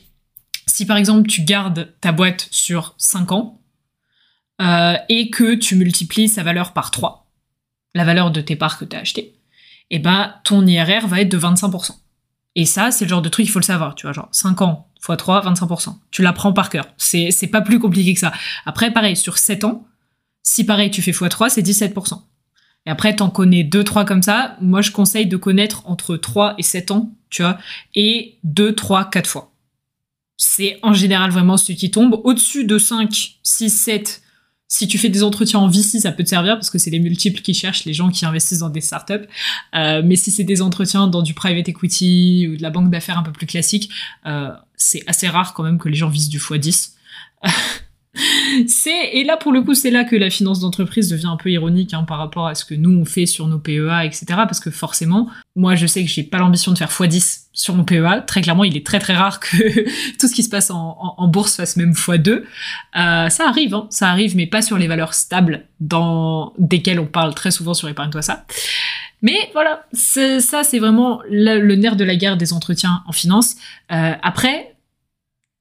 si 0.66 0.86
par 0.86 0.98
exemple 0.98 1.28
tu 1.28 1.44
gardes 1.44 1.94
ta 2.00 2.12
boîte 2.12 2.48
sur 2.52 2.96
5 2.98 3.32
ans 3.32 3.58
et 5.10 5.32
que 5.32 5.56
tu 5.56 5.76
multiplies 5.76 6.30
sa 6.30 6.44
valeur 6.44 6.74
par 6.74 6.92
3, 6.92 7.28
la 7.96 8.04
valeur 8.04 8.30
de 8.30 8.42
tes 8.42 8.56
parts 8.56 8.78
que 8.78 8.86
tu 8.86 8.96
as 8.96 9.00
achetées, 9.00 9.34
et 9.92 9.96
eh 9.96 10.00
ben 10.00 10.36
ton 10.44 10.66
IRR 10.68 11.08
va 11.08 11.22
être 11.22 11.30
de 11.30 11.40
25%. 11.40 12.01
Et 12.56 12.66
ça, 12.66 12.92
c'est 12.92 13.06
le 13.06 13.10
genre 13.10 13.22
de 13.22 13.30
truc, 13.30 13.46
il 13.46 13.50
faut 13.50 13.60
le 13.60 13.66
savoir, 13.66 13.96
tu 13.96 14.06
vois, 14.06 14.14
genre 14.14 14.30
5 14.32 14.62
ans 14.62 14.88
x 14.98 15.18
3, 15.18 15.42
25%. 15.54 15.96
Tu 16.12 16.22
l'apprends 16.22 16.54
par 16.54 16.70
cœur. 16.70 16.86
C'est, 16.98 17.32
pas 17.52 17.62
plus 17.62 17.80
compliqué 17.80 18.14
que 18.14 18.20
ça. 18.20 18.34
Après, 18.66 18.92
pareil, 18.92 19.16
sur 19.16 19.38
7 19.38 19.64
ans, 19.64 19.88
si 20.44 20.66
pareil, 20.66 20.92
tu 20.92 21.02
fais 21.02 21.12
x 21.12 21.24
3, 21.30 21.50
c'est 21.50 21.62
17%. 21.62 22.22
Et 22.86 22.90
après, 22.90 23.16
t'en 23.16 23.30
connais 23.30 23.64
2, 23.64 23.84
3 23.84 24.06
comme 24.06 24.24
ça. 24.24 24.58
Moi, 24.62 24.82
je 24.82 24.92
conseille 24.92 25.28
de 25.28 25.38
connaître 25.38 25.88
entre 25.88 26.18
3 26.18 26.56
et 26.58 26.64
7 26.64 26.92
ans, 26.92 27.12
tu 27.30 27.42
vois, 27.42 27.58
et 27.96 28.38
2, 28.44 28.76
3, 28.76 29.10
4 29.10 29.28
fois. 29.28 29.52
C'est 30.38 30.80
en 30.82 30.94
général 30.94 31.32
vraiment 31.32 31.58
ce 31.58 31.72
qui 31.72 31.92
tombe. 31.92 32.20
Au-dessus 32.24 32.66
de 32.66 32.78
5, 32.78 33.38
6, 33.44 33.70
7, 33.70 34.24
si 34.72 34.88
tu 34.88 34.98
fais 34.98 35.10
des 35.10 35.22
entretiens 35.22 35.60
en 35.60 35.68
VC, 35.68 36.00
ça 36.00 36.14
peut 36.14 36.24
te 36.24 36.30
servir 36.30 36.56
parce 36.56 36.70
que 36.70 36.78
c'est 36.78 36.90
les 36.90 37.02
multiples 37.02 37.42
qui 37.42 37.54
cherchent 37.54 37.84
les 37.84 37.92
gens 37.92 38.10
qui 38.10 38.26
investissent 38.26 38.60
dans 38.60 38.70
des 38.70 38.80
startups. 38.80 39.28
Euh, 39.76 40.02
mais 40.02 40.16
si 40.16 40.32
c'est 40.32 40.46
des 40.46 40.62
entretiens 40.62 41.08
dans 41.08 41.22
du 41.22 41.34
private 41.34 41.68
equity 41.68 42.48
ou 42.48 42.56
de 42.56 42.62
la 42.62 42.70
banque 42.70 42.90
d'affaires 42.90 43.18
un 43.18 43.24
peu 43.24 43.34
plus 43.34 43.48
classique, 43.48 43.90
euh, 44.26 44.50
c'est 44.78 45.04
assez 45.08 45.28
rare 45.28 45.54
quand 45.54 45.64
même 45.64 45.78
que 45.78 45.90
les 45.90 45.98
gens 45.98 46.08
visent 46.08 46.30
du 46.30 46.40
x10. 46.40 46.92
c'est 48.68 49.10
et 49.14 49.24
là 49.24 49.38
pour 49.38 49.52
le 49.52 49.62
coup 49.62 49.74
c'est 49.74 49.92
là 49.92 50.04
que 50.04 50.16
la 50.16 50.30
finance 50.30 50.60
d'entreprise 50.60 51.10
devient 51.10 51.28
un 51.28 51.38
peu 51.38 51.50
ironique 51.50 51.94
hein, 51.94 52.04
par 52.04 52.18
rapport 52.18 52.48
à 52.48 52.56
ce 52.56 52.66
que 52.66 52.76
nous 52.76 52.92
on 52.92 53.06
fait 53.06 53.26
sur 53.26 53.48
nos 53.48 53.60
PEA 53.60 54.04
etc 54.04 54.26
parce 54.28 54.60
que 54.60 54.70
forcément 54.70 55.30
moi 55.56 55.76
je 55.76 55.86
sais 55.88 56.04
que 56.04 56.10
j'ai 56.10 56.24
pas 56.24 56.38
l'ambition 56.38 56.74
de 56.74 56.78
faire 56.78 56.90
x10 56.90 57.46
sur 57.54 57.74
mon 57.76 57.86
PEA 57.86 58.22
très 58.28 58.42
clairement 58.42 58.66
il 58.66 58.76
est 58.76 58.86
très 58.86 59.00
très 59.00 59.16
rare 59.16 59.40
que 59.40 59.86
tout 60.20 60.28
ce 60.28 60.34
qui 60.34 60.44
se 60.44 60.50
passe 60.50 60.72
en, 60.72 61.28
bourse 61.28 61.56
fasse 61.56 61.78
même 61.78 61.92
x2 61.92 62.30
euh, 62.30 63.30
ça 63.30 63.48
arrive 63.48 63.74
hein, 63.74 63.88
ça 63.90 64.10
arrive 64.10 64.36
mais 64.36 64.48
pas 64.48 64.62
sur 64.62 64.78
les 64.78 64.88
valeurs 64.88 65.14
stables 65.14 65.66
dans 65.80 66.54
desquelles 66.58 67.00
on 67.00 67.06
parle 67.06 67.34
très 67.36 67.52
souvent 67.52 67.74
sur 67.74 67.90
épargne-toi 67.90 68.22
ça. 68.22 68.46
Mais 69.22 69.50
voilà, 69.54 69.86
ça 69.94 70.64
c'est 70.64 70.80
vraiment 70.80 71.22
le, 71.30 71.76
nerf 71.76 71.96
de 71.96 72.04
la 72.04 72.16
guerre 72.16 72.38
des 72.38 72.54
entretiens 72.54 73.04
en 73.08 73.12
finance. 73.12 73.56
Euh, 73.92 74.14
après, 74.24 74.76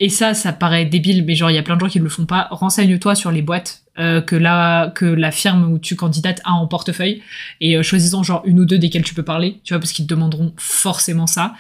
et 0.03 0.09
ça, 0.09 0.33
ça 0.33 0.55
paraît 0.55 0.87
débile, 0.87 1.27
mais 1.27 1.35
genre 1.35 1.51
il 1.51 1.55
y 1.55 1.59
a 1.59 1.63
plein 1.63 1.77
de 1.77 1.81
gens 1.81 1.89
qui 1.89 1.99
ne 1.99 2.05
le 2.05 2.11
font 2.11 2.25
pas. 2.25 2.49
Renseigne-toi 2.51 3.15
sur 3.15 3.31
les 3.31 3.43
boîtes 3.43 3.83
euh, 3.99 4.23
que 4.23 4.35
la 4.35 4.91
que 4.95 5.05
la 5.05 5.31
firme 5.31 5.71
où 5.71 5.79
tu 5.79 5.95
candidates 5.95 6.41
a 6.45 6.53
en 6.53 6.67
portefeuille 6.67 7.23
et 7.61 7.77
euh, 7.77 7.83
choisis-en 7.83 8.23
genre 8.23 8.41
une 8.47 8.61
ou 8.61 8.65
deux 8.65 8.79
desquelles 8.79 9.05
tu 9.05 9.13
peux 9.13 9.23
parler, 9.23 9.61
tu 9.63 9.75
vois, 9.75 9.79
parce 9.79 9.93
qu'ils 9.93 10.07
te 10.07 10.15
demanderont 10.15 10.55
forcément 10.57 11.27
ça. 11.27 11.53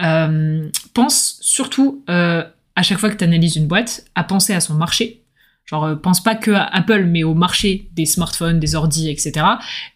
Euh, 0.00 0.70
pense 0.94 1.36
surtout 1.42 2.02
à 2.08 2.82
chaque 2.82 2.98
fois 2.98 3.10
que 3.10 3.16
tu 3.16 3.24
analyses 3.24 3.56
une 3.56 3.66
boîte 3.66 4.06
à 4.14 4.24
penser 4.24 4.54
à 4.54 4.60
son 4.60 4.74
marché 4.74 5.18
Genre, 5.64 5.96
pense 6.02 6.20
pas 6.20 6.34
que 6.34 6.50
à 6.50 6.64
Apple, 6.64 7.04
mais 7.04 7.22
au 7.22 7.34
marché 7.34 7.88
des 7.92 8.04
smartphones, 8.04 8.58
des 8.58 8.74
ordis, 8.74 9.08
etc. 9.08 9.46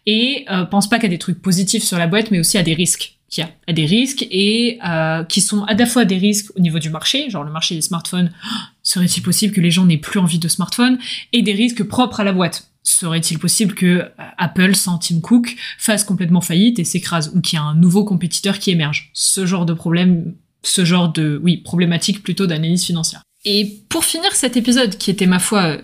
Et 0.05 0.45
pense 0.71 0.87
pas 0.87 0.97
qu'à 0.97 1.09
des 1.09 1.17
trucs 1.17 1.41
positifs 1.41 1.83
sur 1.83 1.97
la 1.97 2.07
boîte, 2.07 2.31
mais 2.31 2.39
aussi 2.39 2.57
à 2.57 2.63
des 2.63 2.73
risques 2.73 3.16
qu'il 3.29 3.43
y 3.43 3.47
a, 3.69 3.73
des 3.73 3.85
risques 3.85 4.25
et 4.31 4.79
euh, 4.87 5.23
qui 5.23 5.41
sont 5.41 5.63
à 5.63 5.73
la 5.73 5.85
fois 5.85 6.05
des 6.05 6.17
risques 6.17 6.51
au 6.55 6.59
niveau 6.59 6.79
du 6.79 6.89
marché, 6.89 7.29
genre 7.29 7.43
le 7.43 7.51
marché 7.51 7.75
des 7.75 7.81
smartphones, 7.81 8.31
serait-il 8.83 9.21
possible 9.21 9.53
que 9.53 9.61
les 9.61 9.71
gens 9.71 9.85
n'aient 9.85 9.97
plus 9.97 10.19
envie 10.19 10.39
de 10.39 10.47
smartphones, 10.47 10.97
et 11.33 11.41
des 11.41 11.53
risques 11.53 11.83
propres 11.83 12.21
à 12.21 12.23
la 12.23 12.31
boîte. 12.31 12.71
Serait-il 12.83 13.37
possible 13.37 13.75
que 13.75 13.85
euh, 13.85 14.09
Apple, 14.37 14.75
sans 14.75 14.97
Tim 14.97 15.19
Cook, 15.19 15.55
fasse 15.77 16.05
complètement 16.05 16.41
faillite 16.41 16.79
et 16.79 16.85
s'écrase, 16.85 17.31
ou 17.35 17.41
qu'il 17.41 17.57
y 17.57 17.59
a 17.59 17.63
un 17.63 17.75
nouveau 17.75 18.05
compétiteur 18.05 18.59
qui 18.59 18.71
émerge? 18.71 19.11
Ce 19.13 19.45
genre 19.45 19.65
de 19.65 19.73
problème, 19.73 20.35
ce 20.63 20.85
genre 20.85 21.11
de, 21.11 21.39
oui, 21.43 21.57
problématique 21.57 22.23
plutôt 22.23 22.47
d'analyse 22.47 22.85
financière. 22.85 23.23
Et 23.43 23.81
pour 23.89 24.05
finir 24.05 24.33
cet 24.33 24.57
épisode, 24.57 24.97
qui 24.97 25.11
était 25.11 25.25
ma 25.25 25.39
foi 25.39 25.77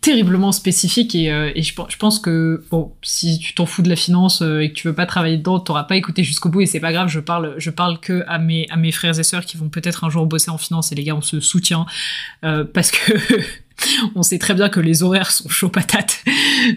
terriblement 0.00 0.52
spécifique 0.52 1.16
et, 1.16 1.32
euh, 1.32 1.50
et 1.56 1.62
je, 1.62 1.74
je, 1.88 1.96
pense 1.96 2.20
que 2.20 2.64
bon 2.70 2.92
si 3.02 3.40
tu 3.40 3.54
t'en 3.54 3.66
fous 3.66 3.82
de 3.82 3.88
la 3.88 3.96
finance 3.96 4.40
euh, 4.40 4.60
et 4.60 4.68
que 4.68 4.74
tu 4.74 4.86
veux 4.86 4.94
pas 4.94 5.04
travailler 5.04 5.36
dedans 5.36 5.58
t'auras 5.58 5.82
pas 5.82 5.96
écouté 5.96 6.22
jusqu'au 6.22 6.48
bout 6.48 6.60
et 6.60 6.66
c'est 6.66 6.78
pas 6.78 6.92
grave 6.92 7.08
je 7.08 7.18
parle 7.18 7.56
je 7.58 7.70
parle 7.70 7.98
que 7.98 8.22
à 8.28 8.38
mes 8.38 8.68
à 8.70 8.76
mes 8.76 8.92
frères 8.92 9.18
et 9.18 9.24
sœurs 9.24 9.44
qui 9.44 9.56
vont 9.56 9.68
peut-être 9.68 10.04
un 10.04 10.10
jour 10.10 10.26
bosser 10.26 10.52
en 10.52 10.58
finance 10.58 10.92
et 10.92 10.94
les 10.94 11.02
gars 11.02 11.16
on 11.16 11.22
se 11.22 11.40
soutient 11.40 11.86
euh, 12.44 12.62
parce 12.62 12.92
que 12.92 13.14
on 14.14 14.22
sait 14.22 14.38
très 14.38 14.54
bien 14.54 14.68
que 14.68 14.78
les 14.78 15.02
horaires 15.02 15.32
sont 15.32 15.48
chauds 15.48 15.70
patates 15.70 16.22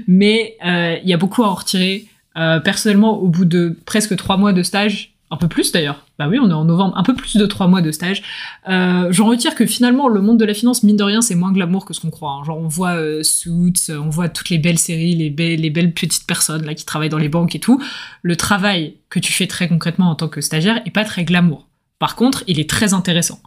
mais 0.08 0.58
il 0.64 1.08
y 1.08 1.14
a 1.14 1.18
beaucoup 1.18 1.44
à 1.44 1.50
en 1.50 1.54
retirer 1.54 2.08
personnellement 2.34 3.20
au 3.20 3.28
bout 3.28 3.46
de 3.46 3.78
presque 3.86 4.16
trois 4.16 4.38
mois 4.38 4.54
de 4.54 4.64
stage 4.64 5.14
un 5.30 5.38
peu 5.38 5.48
plus 5.48 5.72
d'ailleurs. 5.72 6.05
Bah 6.18 6.30
oui, 6.30 6.40
on 6.42 6.50
est 6.50 6.54
en 6.54 6.64
novembre, 6.64 6.98
un 6.98 7.04
peu 7.04 7.14
plus 7.14 7.36
de 7.36 7.46
trois 7.46 7.68
mois 7.68 7.82
de 7.82 7.92
stage. 7.92 8.24
Euh, 8.70 9.12
J'en 9.12 9.26
retire 9.26 9.54
que 9.54 9.66
finalement, 9.66 10.08
le 10.08 10.22
monde 10.22 10.40
de 10.40 10.46
la 10.46 10.54
finance, 10.54 10.82
mine 10.84 10.96
de 10.96 11.04
rien, 11.04 11.22
c'est 11.22 11.36
moins 11.36 11.52
glamour 11.52 11.84
que 11.86 11.94
ce 11.94 12.00
qu'on 12.00 12.10
croit. 12.10 12.32
Hein. 12.32 12.44
Genre, 12.46 12.58
on 12.58 12.68
voit 12.68 12.96
euh, 12.96 13.22
Suits, 13.22 13.90
on 13.90 14.10
voit 14.10 14.30
toutes 14.30 14.50
les 14.50 14.58
belles 14.58 14.80
séries, 14.80 15.16
les, 15.16 15.58
les 15.58 15.70
belles 15.70 15.94
petites 15.94 16.26
personnes 16.26 16.66
là 16.66 16.74
qui 16.74 16.86
travaillent 16.86 17.10
dans 17.10 17.18
les 17.18 17.28
banques 17.28 17.56
et 17.56 17.60
tout. 17.60 17.84
Le 18.22 18.36
travail 18.38 18.96
que 19.10 19.20
tu 19.20 19.34
fais 19.34 19.48
très 19.48 19.68
concrètement 19.68 20.10
en 20.10 20.16
tant 20.16 20.30
que 20.30 20.40
stagiaire 20.40 20.82
est 20.86 20.92
pas 20.92 21.04
très 21.04 21.26
glamour. 21.26 21.68
Par 22.00 22.16
contre, 22.16 22.44
il 22.48 22.60
est 22.60 22.70
très 22.70 22.94
intéressant. 22.94 23.42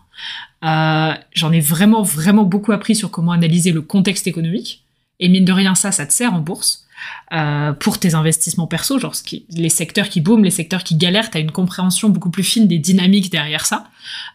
Euh, 0.65 1.13
J'en 1.33 1.53
ai 1.53 1.61
vraiment, 1.61 2.03
vraiment 2.03 2.45
beaucoup 2.45 2.73
appris 2.73 2.95
sur 2.95 3.11
comment 3.11 3.33
analyser 3.33 3.73
le 3.73 3.81
contexte 3.83 4.27
économique. 4.27 4.85
Et 5.21 5.29
mine 5.29 5.45
de 5.45 5.53
rien, 5.53 5.75
ça, 5.75 5.91
ça 5.91 6.07
te 6.07 6.13
sert 6.13 6.35
en 6.35 6.41
bourse. 6.41 6.87
Euh, 7.33 7.73
pour 7.73 7.99
tes 7.99 8.15
investissements 8.15 8.67
perso, 8.67 8.99
genre 8.99 9.15
les 9.51 9.69
secteurs 9.69 10.09
qui 10.09 10.21
booment, 10.21 10.45
les 10.45 10.51
secteurs 10.51 10.83
qui 10.83 10.97
galèrent, 10.97 11.31
t'as 11.31 11.41
une 11.41 11.51
compréhension 11.51 12.09
beaucoup 12.09 12.31
plus 12.31 12.43
fine 12.43 12.67
des 12.67 12.79
dynamiques 12.79 13.31
derrière 13.31 13.67
ça. 13.67 13.85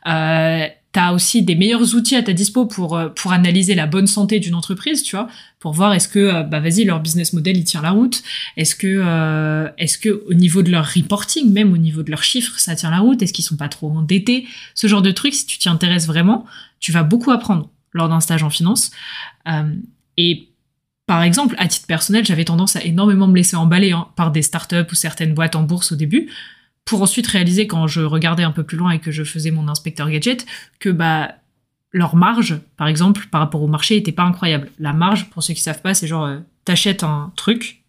Euh, 0.07 0.67
t'as 0.91 1.11
aussi 1.11 1.41
des 1.41 1.55
meilleurs 1.55 1.95
outils 1.95 2.15
à 2.15 2.21
ta 2.21 2.33
dispo 2.33 2.67
pour 2.67 2.95
euh, 2.95 3.09
pour 3.09 3.33
analyser 3.33 3.73
la 3.73 3.87
bonne 3.87 4.05
santé 4.05 4.39
d'une 4.39 4.53
entreprise, 4.53 5.01
tu 5.01 5.15
vois, 5.15 5.27
pour 5.59 5.73
voir 5.73 5.93
est-ce 5.93 6.07
que 6.07 6.19
euh, 6.19 6.43
bah 6.43 6.59
vas-y 6.59 6.83
leur 6.83 6.99
business 6.99 7.33
model 7.33 7.57
il 7.57 7.63
tient 7.63 7.81
la 7.81 7.91
route, 7.91 8.21
est-ce 8.57 8.75
que 8.75 9.71
est-ce 9.77 9.97
que 9.97 10.23
au 10.29 10.33
niveau 10.33 10.61
de 10.61 10.69
leur 10.69 10.85
reporting, 10.85 11.51
même 11.51 11.73
au 11.73 11.77
niveau 11.77 12.03
de 12.03 12.11
leurs 12.11 12.23
chiffres, 12.23 12.59
ça 12.59 12.75
tient 12.75 12.91
la 12.91 12.99
route, 12.99 13.21
est-ce 13.23 13.33
qu'ils 13.33 13.45
sont 13.45 13.57
pas 13.57 13.69
trop 13.69 13.89
endettés, 13.89 14.45
ce 14.75 14.87
genre 14.87 15.01
de 15.01 15.11
trucs. 15.11 15.33
Si 15.33 15.45
tu 15.45 15.57
t'y 15.57 15.69
intéresses 15.69 16.05
vraiment, 16.05 16.45
tu 16.79 16.91
vas 16.91 17.03
beaucoup 17.03 17.31
apprendre 17.31 17.69
lors 17.93 18.09
d'un 18.09 18.19
stage 18.19 18.43
en 18.43 18.49
finance. 18.51 18.91
et 20.17 20.47
par 21.05 21.21
exemple, 21.21 21.55
à 21.57 21.67
titre 21.67 21.87
personnel, 21.87 22.25
j'avais 22.25 22.45
tendance 22.45 22.75
à 22.75 22.83
énormément 22.83 23.27
me 23.27 23.35
laisser 23.35 23.55
emballer 23.55 23.91
hein, 23.91 24.07
par 24.15 24.31
des 24.31 24.41
startups 24.41 24.89
ou 24.91 24.95
certaines 24.95 25.33
boîtes 25.33 25.55
en 25.55 25.63
bourse 25.63 25.91
au 25.91 25.95
début, 25.95 26.29
pour 26.85 27.01
ensuite 27.01 27.27
réaliser 27.27 27.67
quand 27.67 27.87
je 27.87 28.01
regardais 28.01 28.43
un 28.43 28.51
peu 28.51 28.63
plus 28.63 28.77
loin 28.77 28.91
et 28.91 28.99
que 28.99 29.11
je 29.11 29.23
faisais 29.23 29.51
mon 29.51 29.67
inspecteur 29.67 30.09
gadget 30.09 30.45
que 30.79 30.89
bah 30.89 31.35
leur 31.91 32.15
marge, 32.15 32.59
par 32.75 32.87
exemple, 32.87 33.27
par 33.31 33.39
rapport 33.39 33.61
au 33.61 33.67
marché, 33.67 33.95
était 33.95 34.11
pas 34.11 34.23
incroyable. 34.23 34.71
La 34.79 34.93
marge, 34.93 35.29
pour 35.29 35.43
ceux 35.43 35.53
qui 35.53 35.61
savent 35.61 35.81
pas, 35.81 35.93
c'est 35.93 36.07
genre 36.07 36.25
euh, 36.25 36.39
t'achètes 36.65 37.03
un 37.03 37.31
truc, 37.35 37.83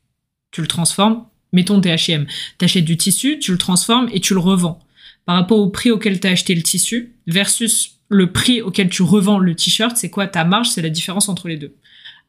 tu 0.51 0.61
le 0.61 0.67
transformes, 0.67 1.25
mettons 1.53 1.81
tes 1.81 1.95
H&M, 1.95 2.27
t'achètes 2.59 2.85
du 2.85 2.97
tissu, 2.97 3.39
tu 3.39 3.53
le 3.53 3.59
transformes 3.59 4.09
et 4.13 4.21
tu 4.21 4.35
le 4.35 4.41
revends. 4.41 4.81
Par 5.25 5.37
rapport 5.37 5.59
au 5.59 5.71
prix 5.71 5.91
auquel 5.91 6.21
t'as 6.21 6.31
acheté 6.31 6.55
le 6.55 6.63
tissu 6.63 7.15
versus 7.27 7.99
le 8.11 8.31
prix 8.31 8.61
auquel 8.61 8.91
tu 8.91 9.03
revends 9.03 9.39
le 9.39 9.55
t-shirt, 9.55 9.97
c'est 9.97 10.11
quoi 10.11 10.27
ta 10.27 10.45
marge? 10.45 10.69
C'est 10.69 10.83
la 10.83 10.91
différence 10.91 11.31
entre 11.31 11.49
les 11.49 11.57
deux. 11.57 11.75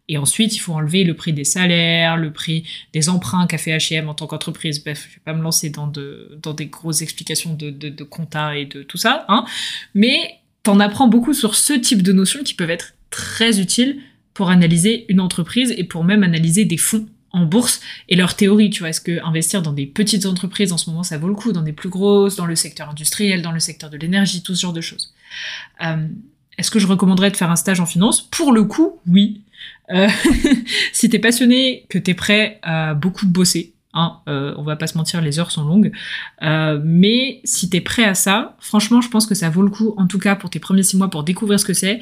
Et 0.07 0.17
ensuite, 0.17 0.55
il 0.55 0.59
faut 0.59 0.73
enlever 0.73 1.03
le 1.03 1.15
prix 1.15 1.33
des 1.33 1.43
salaires, 1.43 2.15
le 2.17 2.31
prix 2.31 2.63
des 2.93 3.09
emprunts 3.09 3.47
qu'a 3.47 3.57
fait 3.57 3.75
H&M 3.75 4.07
en 4.07 4.13
tant 4.13 4.27
qu'entreprise. 4.27 4.83
Bref, 4.83 5.07
je 5.09 5.15
vais 5.15 5.21
pas 5.25 5.33
me 5.33 5.41
lancer 5.41 5.69
dans, 5.69 5.87
de, 5.87 6.37
dans 6.41 6.53
des 6.53 6.67
grosses 6.67 7.01
explications 7.01 7.53
de, 7.53 7.71
de, 7.71 7.89
de 7.89 8.03
compta 8.03 8.55
et 8.55 8.65
de 8.65 8.83
tout 8.83 8.97
ça. 8.97 9.25
Hein. 9.29 9.45
Mais 9.95 10.39
t'en 10.63 10.79
apprends 10.79 11.07
beaucoup 11.07 11.33
sur 11.33 11.55
ce 11.55 11.73
type 11.73 12.03
de 12.03 12.13
notions 12.13 12.43
qui 12.43 12.53
peuvent 12.53 12.69
être 12.69 12.93
très 13.09 13.59
utiles 13.59 14.01
pour 14.33 14.49
analyser 14.49 15.05
une 15.09 15.21
entreprise 15.21 15.73
et 15.75 15.83
pour 15.83 16.03
même 16.03 16.23
analyser 16.23 16.65
des 16.65 16.77
fonds 16.77 17.07
en 17.31 17.45
bourse 17.45 17.81
et 18.07 18.15
leur 18.15 18.35
théorie, 18.35 18.69
tu 18.69 18.79
vois, 18.79 18.89
est-ce 18.89 19.01
que 19.01 19.23
investir 19.25 19.61
dans 19.61 19.73
des 19.73 19.85
petites 19.85 20.25
entreprises 20.25 20.71
en 20.71 20.77
ce 20.77 20.89
moment 20.89 21.03
ça 21.03 21.17
vaut 21.17 21.27
le 21.27 21.35
coup, 21.35 21.51
dans 21.51 21.61
des 21.61 21.73
plus 21.73 21.89
grosses, 21.89 22.37
dans 22.37 22.45
le 22.45 22.55
secteur 22.55 22.89
industriel, 22.89 23.41
dans 23.41 23.51
le 23.51 23.59
secteur 23.59 23.89
de 23.89 23.97
l'énergie, 23.97 24.41
tout 24.41 24.55
ce 24.55 24.61
genre 24.61 24.73
de 24.73 24.81
choses? 24.81 25.13
Euh, 25.83 26.07
est-ce 26.57 26.71
que 26.71 26.79
je 26.79 26.87
recommanderais 26.87 27.31
de 27.31 27.35
faire 27.35 27.51
un 27.51 27.57
stage 27.57 27.81
en 27.81 27.85
finance? 27.85 28.21
Pour 28.21 28.53
le 28.53 28.63
coup, 28.63 28.99
oui. 29.07 29.41
Euh, 29.91 30.07
si 30.93 31.09
t'es 31.09 31.19
passionné, 31.19 31.85
que 31.89 31.97
t'es 31.97 32.13
prêt 32.13 32.59
à 32.63 32.93
beaucoup 32.93 33.27
bosser, 33.27 33.73
hein, 33.93 34.19
euh, 34.27 34.53
on 34.57 34.63
va 34.63 34.75
pas 34.75 34.87
se 34.87 34.97
mentir, 34.97 35.21
les 35.21 35.39
heures 35.39 35.51
sont 35.51 35.63
longues, 35.63 35.91
euh, 36.41 36.79
mais 36.83 37.41
si 37.43 37.69
t'es 37.69 37.81
prêt 37.81 38.03
à 38.03 38.13
ça, 38.13 38.55
franchement, 38.59 39.01
je 39.01 39.09
pense 39.09 39.25
que 39.25 39.35
ça 39.35 39.49
vaut 39.49 39.61
le 39.61 39.69
coup, 39.69 39.93
en 39.97 40.07
tout 40.07 40.19
cas 40.19 40.35
pour 40.35 40.49
tes 40.49 40.59
premiers 40.59 40.83
six 40.83 40.97
mois, 40.97 41.09
pour 41.09 41.23
découvrir 41.23 41.59
ce 41.59 41.65
que 41.65 41.73
c'est. 41.73 42.01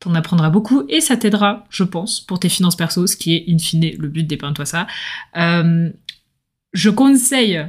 T'en 0.00 0.14
apprendras 0.14 0.50
beaucoup 0.50 0.84
et 0.88 1.00
ça 1.00 1.16
t'aidera, 1.16 1.66
je 1.70 1.82
pense, 1.82 2.20
pour 2.20 2.38
tes 2.38 2.48
finances 2.48 2.76
perso, 2.76 3.08
ce 3.08 3.16
qui 3.16 3.34
est 3.34 3.44
in 3.48 3.58
fine 3.58 3.96
le 3.98 4.08
but 4.08 4.22
d'épargne-toi 4.22 4.64
ça. 4.64 4.86
je 5.34 6.90
conseille 6.90 7.66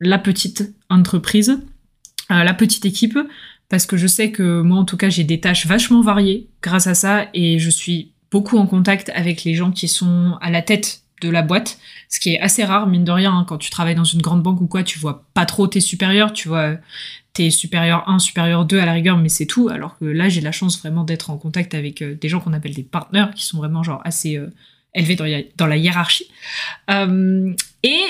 la 0.00 0.18
petite 0.18 0.72
entreprise, 0.88 1.58
la 2.30 2.54
petite 2.54 2.84
équipe, 2.84 3.18
parce 3.68 3.84
que 3.84 3.96
je 3.96 4.06
sais 4.06 4.30
que 4.30 4.60
moi, 4.60 4.78
en 4.78 4.84
tout 4.84 4.96
cas, 4.96 5.08
j'ai 5.08 5.24
des 5.24 5.40
tâches 5.40 5.66
vachement 5.66 6.02
variées 6.02 6.48
grâce 6.62 6.86
à 6.86 6.94
ça 6.94 7.26
et 7.34 7.58
je 7.58 7.70
suis 7.70 8.12
beaucoup 8.36 8.58
en 8.58 8.66
contact 8.66 9.10
avec 9.14 9.44
les 9.44 9.54
gens 9.54 9.70
qui 9.70 9.88
sont 9.88 10.36
à 10.42 10.50
la 10.50 10.60
tête 10.60 11.00
de 11.22 11.30
la 11.30 11.40
boîte, 11.40 11.78
ce 12.10 12.20
qui 12.20 12.34
est 12.34 12.38
assez 12.38 12.64
rare, 12.64 12.86
mine 12.86 13.02
de 13.02 13.10
rien, 13.10 13.32
hein. 13.32 13.46
quand 13.48 13.56
tu 13.56 13.70
travailles 13.70 13.94
dans 13.94 14.04
une 14.04 14.20
grande 14.20 14.42
banque 14.42 14.60
ou 14.60 14.66
quoi, 14.66 14.82
tu 14.82 14.98
vois 14.98 15.24
pas 15.32 15.46
trop 15.46 15.66
tes 15.66 15.80
supérieurs, 15.80 16.34
tu 16.34 16.48
vois 16.48 16.74
tes 17.32 17.50
supérieurs 17.50 18.06
1, 18.10 18.18
supérieur 18.18 18.66
2 18.66 18.78
à 18.78 18.84
la 18.84 18.92
rigueur, 18.92 19.16
mais 19.16 19.30
c'est 19.30 19.46
tout, 19.46 19.70
alors 19.70 19.96
que 19.96 20.04
là, 20.04 20.28
j'ai 20.28 20.42
la 20.42 20.52
chance 20.52 20.78
vraiment 20.78 21.02
d'être 21.02 21.30
en 21.30 21.38
contact 21.38 21.72
avec 21.72 22.02
euh, 22.02 22.14
des 22.14 22.28
gens 22.28 22.40
qu'on 22.40 22.52
appelle 22.52 22.74
des 22.74 22.82
partenaires, 22.82 23.32
qui 23.32 23.46
sont 23.46 23.56
vraiment 23.56 23.82
genre 23.82 24.02
assez 24.04 24.36
euh, 24.36 24.52
élevés 24.92 25.16
dans, 25.56 25.66
la 25.66 25.76
hiérarchie. 25.78 26.26
Euh, 26.90 27.54
et 27.82 28.00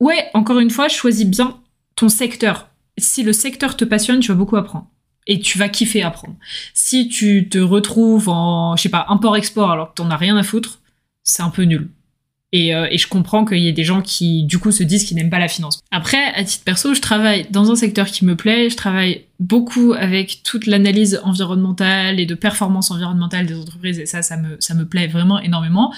ouais, 0.00 0.30
encore 0.32 0.60
une 0.60 0.70
fois, 0.70 0.88
choisis 0.88 1.26
bien 1.26 1.60
ton 1.94 2.08
secteur. 2.08 2.70
Si 2.96 3.22
le 3.22 3.34
secteur 3.34 3.76
te 3.76 3.84
passionne, 3.84 4.20
tu 4.20 4.28
vas 4.28 4.38
beaucoup 4.38 4.56
apprendre 4.56 4.88
et 5.28 5.38
tu 5.38 5.58
vas 5.58 5.68
kiffer 5.68 6.02
apprendre. 6.02 6.34
Si 6.74 7.08
tu 7.08 7.48
te 7.48 7.58
retrouves 7.58 8.28
en, 8.28 8.76
je 8.76 8.82
sais 8.82 8.88
pas, 8.88 9.06
import-export 9.08 9.70
alors 9.70 9.90
que 9.90 9.94
t'en 9.94 10.10
as 10.10 10.16
rien 10.16 10.36
à 10.36 10.42
foutre, 10.42 10.80
c'est 11.22 11.42
un 11.42 11.50
peu 11.50 11.62
nul. 11.62 11.90
Et, 12.50 12.74
euh, 12.74 12.88
et 12.90 12.96
je 12.96 13.06
comprends 13.06 13.44
qu'il 13.44 13.58
y 13.58 13.68
ait 13.68 13.74
des 13.74 13.84
gens 13.84 14.00
qui, 14.00 14.44
du 14.44 14.58
coup, 14.58 14.72
se 14.72 14.82
disent 14.82 15.04
qu'ils 15.04 15.18
n'aiment 15.18 15.28
pas 15.28 15.38
la 15.38 15.48
finance. 15.48 15.80
Après, 15.90 16.32
à 16.34 16.42
titre 16.44 16.64
perso, 16.64 16.94
je 16.94 17.02
travaille 17.02 17.46
dans 17.50 17.70
un 17.70 17.76
secteur 17.76 18.06
qui 18.06 18.24
me 18.24 18.36
plaît. 18.36 18.70
Je 18.70 18.76
travaille 18.76 19.26
beaucoup 19.38 19.92
avec 19.92 20.42
toute 20.44 20.66
l'analyse 20.66 21.20
environnementale 21.24 22.18
et 22.18 22.24
de 22.24 22.34
performance 22.34 22.90
environnementale 22.90 23.44
des 23.44 23.58
entreprises. 23.58 23.98
Et 23.98 24.06
ça, 24.06 24.22
me, 24.38 24.56
ça 24.60 24.72
me 24.72 24.86
plaît 24.86 25.08
vraiment 25.08 25.38
énormément. 25.38 25.92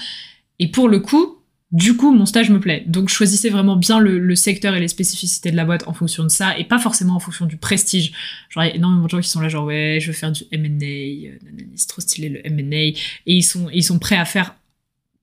Et 0.59 0.67
pour 0.67 0.89
le 0.89 0.99
coup, 0.99 1.37
du 1.71 1.95
coup, 1.95 2.11
mon 2.11 2.25
stage 2.25 2.49
me 2.49 2.59
plaît. 2.59 2.83
Donc, 2.87 3.07
choisissez 3.07 3.49
vraiment 3.49 3.77
bien 3.77 3.99
le, 3.99 4.35
secteur 4.35 4.75
et 4.75 4.79
les 4.79 4.89
spécificités 4.89 5.51
de 5.51 5.55
la 5.55 5.63
boîte 5.63 5.87
en 5.87 5.93
fonction 5.93 6.23
de 6.23 6.29
ça, 6.29 6.57
et 6.57 6.65
pas 6.65 6.79
forcément 6.79 7.15
en 7.15 7.19
fonction 7.19 7.45
du 7.45 7.55
prestige. 7.57 8.11
Genre, 8.49 8.65
il 8.65 8.67
y 8.67 8.71
a 8.71 8.75
énormément 8.75 9.05
de 9.05 9.09
gens 9.09 9.21
qui 9.21 9.29
sont 9.29 9.39
là, 9.39 9.47
genre, 9.47 9.65
ouais, 9.65 9.99
je 10.01 10.07
veux 10.07 10.13
faire 10.13 10.31
du 10.31 10.43
M&A, 10.51 11.29
euh, 11.29 11.37
c'est 11.75 11.87
trop 11.87 12.01
stylé 12.01 12.29
le 12.29 12.45
M&A, 12.45 12.75
et 12.75 12.95
ils 13.25 13.43
sont, 13.43 13.69
ils 13.71 13.83
sont 13.83 13.99
prêts 13.99 14.17
à 14.17 14.25
faire 14.25 14.55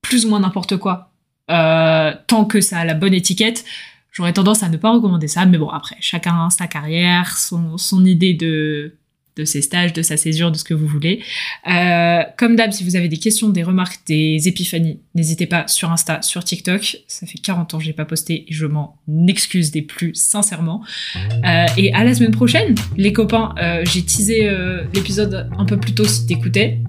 plus 0.01 0.25
ou 0.25 0.29
moins 0.29 0.39
n'importe 0.39 0.77
quoi, 0.77 1.11
euh, 1.51 2.13
tant 2.27 2.45
que 2.45 2.61
ça 2.61 2.79
a 2.79 2.85
la 2.85 2.95
bonne 2.95 3.13
étiquette. 3.13 3.63
J'aurais 4.11 4.33
tendance 4.33 4.63
à 4.63 4.69
ne 4.69 4.77
pas 4.77 4.91
recommander 4.91 5.27
ça, 5.27 5.45
mais 5.45 5.59
bon, 5.59 5.69
après, 5.69 5.97
chacun 5.99 6.49
sa 6.49 6.65
carrière, 6.65 7.37
son, 7.37 7.77
son 7.77 8.03
idée 8.05 8.33
de 8.33 8.95
de 9.39 9.45
ses 9.45 9.61
stages, 9.61 9.93
de 9.93 10.01
sa 10.01 10.17
césure, 10.17 10.51
de 10.51 10.57
ce 10.57 10.63
que 10.63 10.73
vous 10.73 10.87
voulez. 10.87 11.21
Euh, 11.69 12.21
comme 12.37 12.55
d'hab, 12.55 12.71
si 12.71 12.83
vous 12.83 12.95
avez 12.95 13.07
des 13.07 13.17
questions, 13.17 13.49
des 13.49 13.63
remarques, 13.63 14.01
des 14.07 14.47
épiphanies, 14.47 14.99
n'hésitez 15.15 15.45
pas 15.45 15.67
sur 15.67 15.91
Insta, 15.91 16.21
sur 16.21 16.43
TikTok. 16.43 16.97
Ça 17.07 17.25
fait 17.25 17.37
40 17.37 17.73
ans 17.73 17.77
que 17.77 17.83
j'ai 17.83 17.93
pas 17.93 18.05
posté 18.05 18.45
et 18.47 18.53
je 18.53 18.65
m'en 18.65 18.97
excuse 19.27 19.71
des 19.71 19.81
plus 19.81 20.11
sincèrement. 20.13 20.83
Euh, 21.15 21.65
et 21.77 21.93
à 21.93 22.03
la 22.03 22.13
semaine 22.13 22.31
prochaine, 22.31 22.75
les 22.97 23.13
copains. 23.13 23.55
Euh, 23.61 23.83
j'ai 23.85 24.03
teasé 24.03 24.49
l'épisode 24.93 25.49
un 25.57 25.65
peu 25.65 25.77
plus 25.77 25.93
tôt 25.93 26.05
si 26.05 26.25
t'écoutais. 26.25 26.79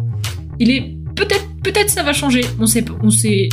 Il 0.58 0.70
est 0.70 0.94
peut-être, 1.14 1.46
peut-être 1.62 1.90
ça 1.90 2.02
va 2.02 2.12
changer. 2.12 2.42
On 2.58 2.66
sait, 2.66 2.84
on 3.02 3.10
sait. 3.10 3.48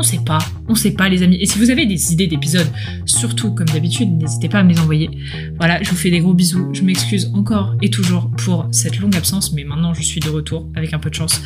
On 0.00 0.02
sait 0.02 0.20
pas, 0.24 0.38
on 0.66 0.74
sait 0.74 0.92
pas 0.92 1.10
les 1.10 1.22
amis. 1.22 1.36
Et 1.42 1.44
si 1.44 1.58
vous 1.58 1.68
avez 1.68 1.84
des 1.84 2.14
idées 2.14 2.26
d'épisodes, 2.26 2.66
surtout 3.04 3.54
comme 3.54 3.66
d'habitude, 3.66 4.10
n'hésitez 4.10 4.48
pas 4.48 4.60
à 4.60 4.62
me 4.62 4.72
les 4.72 4.80
envoyer. 4.80 5.10
Voilà, 5.58 5.82
je 5.82 5.90
vous 5.90 5.96
fais 5.96 6.10
des 6.10 6.20
gros 6.20 6.32
bisous. 6.32 6.70
Je 6.72 6.80
m'excuse 6.80 7.30
encore 7.34 7.74
et 7.82 7.90
toujours 7.90 8.30
pour 8.30 8.66
cette 8.70 8.98
longue 8.98 9.14
absence, 9.14 9.52
mais 9.52 9.62
maintenant 9.62 9.92
je 9.92 10.00
suis 10.00 10.18
de 10.18 10.30
retour 10.30 10.66
avec 10.74 10.94
un 10.94 10.98
peu 10.98 11.10
de 11.10 11.14
chance. 11.14 11.42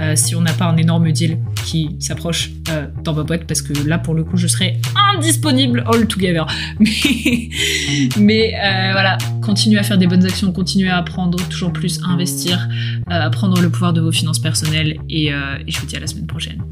Euh, 0.00 0.16
si 0.16 0.34
on 0.34 0.40
n'a 0.40 0.54
pas 0.54 0.64
un 0.64 0.78
énorme 0.78 1.12
deal 1.12 1.36
qui 1.66 1.96
s'approche 1.98 2.48
euh, 2.70 2.86
dans 3.04 3.12
ma 3.12 3.24
boîte, 3.24 3.46
parce 3.46 3.60
que 3.60 3.74
là 3.86 3.98
pour 3.98 4.14
le 4.14 4.24
coup 4.24 4.38
je 4.38 4.46
serai 4.46 4.80
indisponible 5.14 5.84
all 5.86 6.06
together. 6.06 6.46
Mais, 6.78 7.50
mais 8.18 8.54
euh, 8.54 8.92
voilà, 8.92 9.18
continuez 9.42 9.78
à 9.78 9.82
faire 9.82 9.98
des 9.98 10.06
bonnes 10.06 10.24
actions, 10.24 10.50
continuez 10.52 10.88
à 10.88 10.96
apprendre 10.96 11.46
toujours 11.48 11.74
plus, 11.74 12.00
à 12.02 12.06
investir, 12.06 12.70
à 13.06 13.28
prendre 13.28 13.60
le 13.60 13.68
pouvoir 13.68 13.92
de 13.92 14.00
vos 14.00 14.12
finances 14.12 14.38
personnelles 14.38 14.96
et, 15.10 15.26
et 15.26 15.32
je 15.66 15.78
vous 15.78 15.86
dis 15.86 15.96
à 15.96 16.00
la 16.00 16.06
semaine 16.06 16.26
prochaine. 16.26 16.62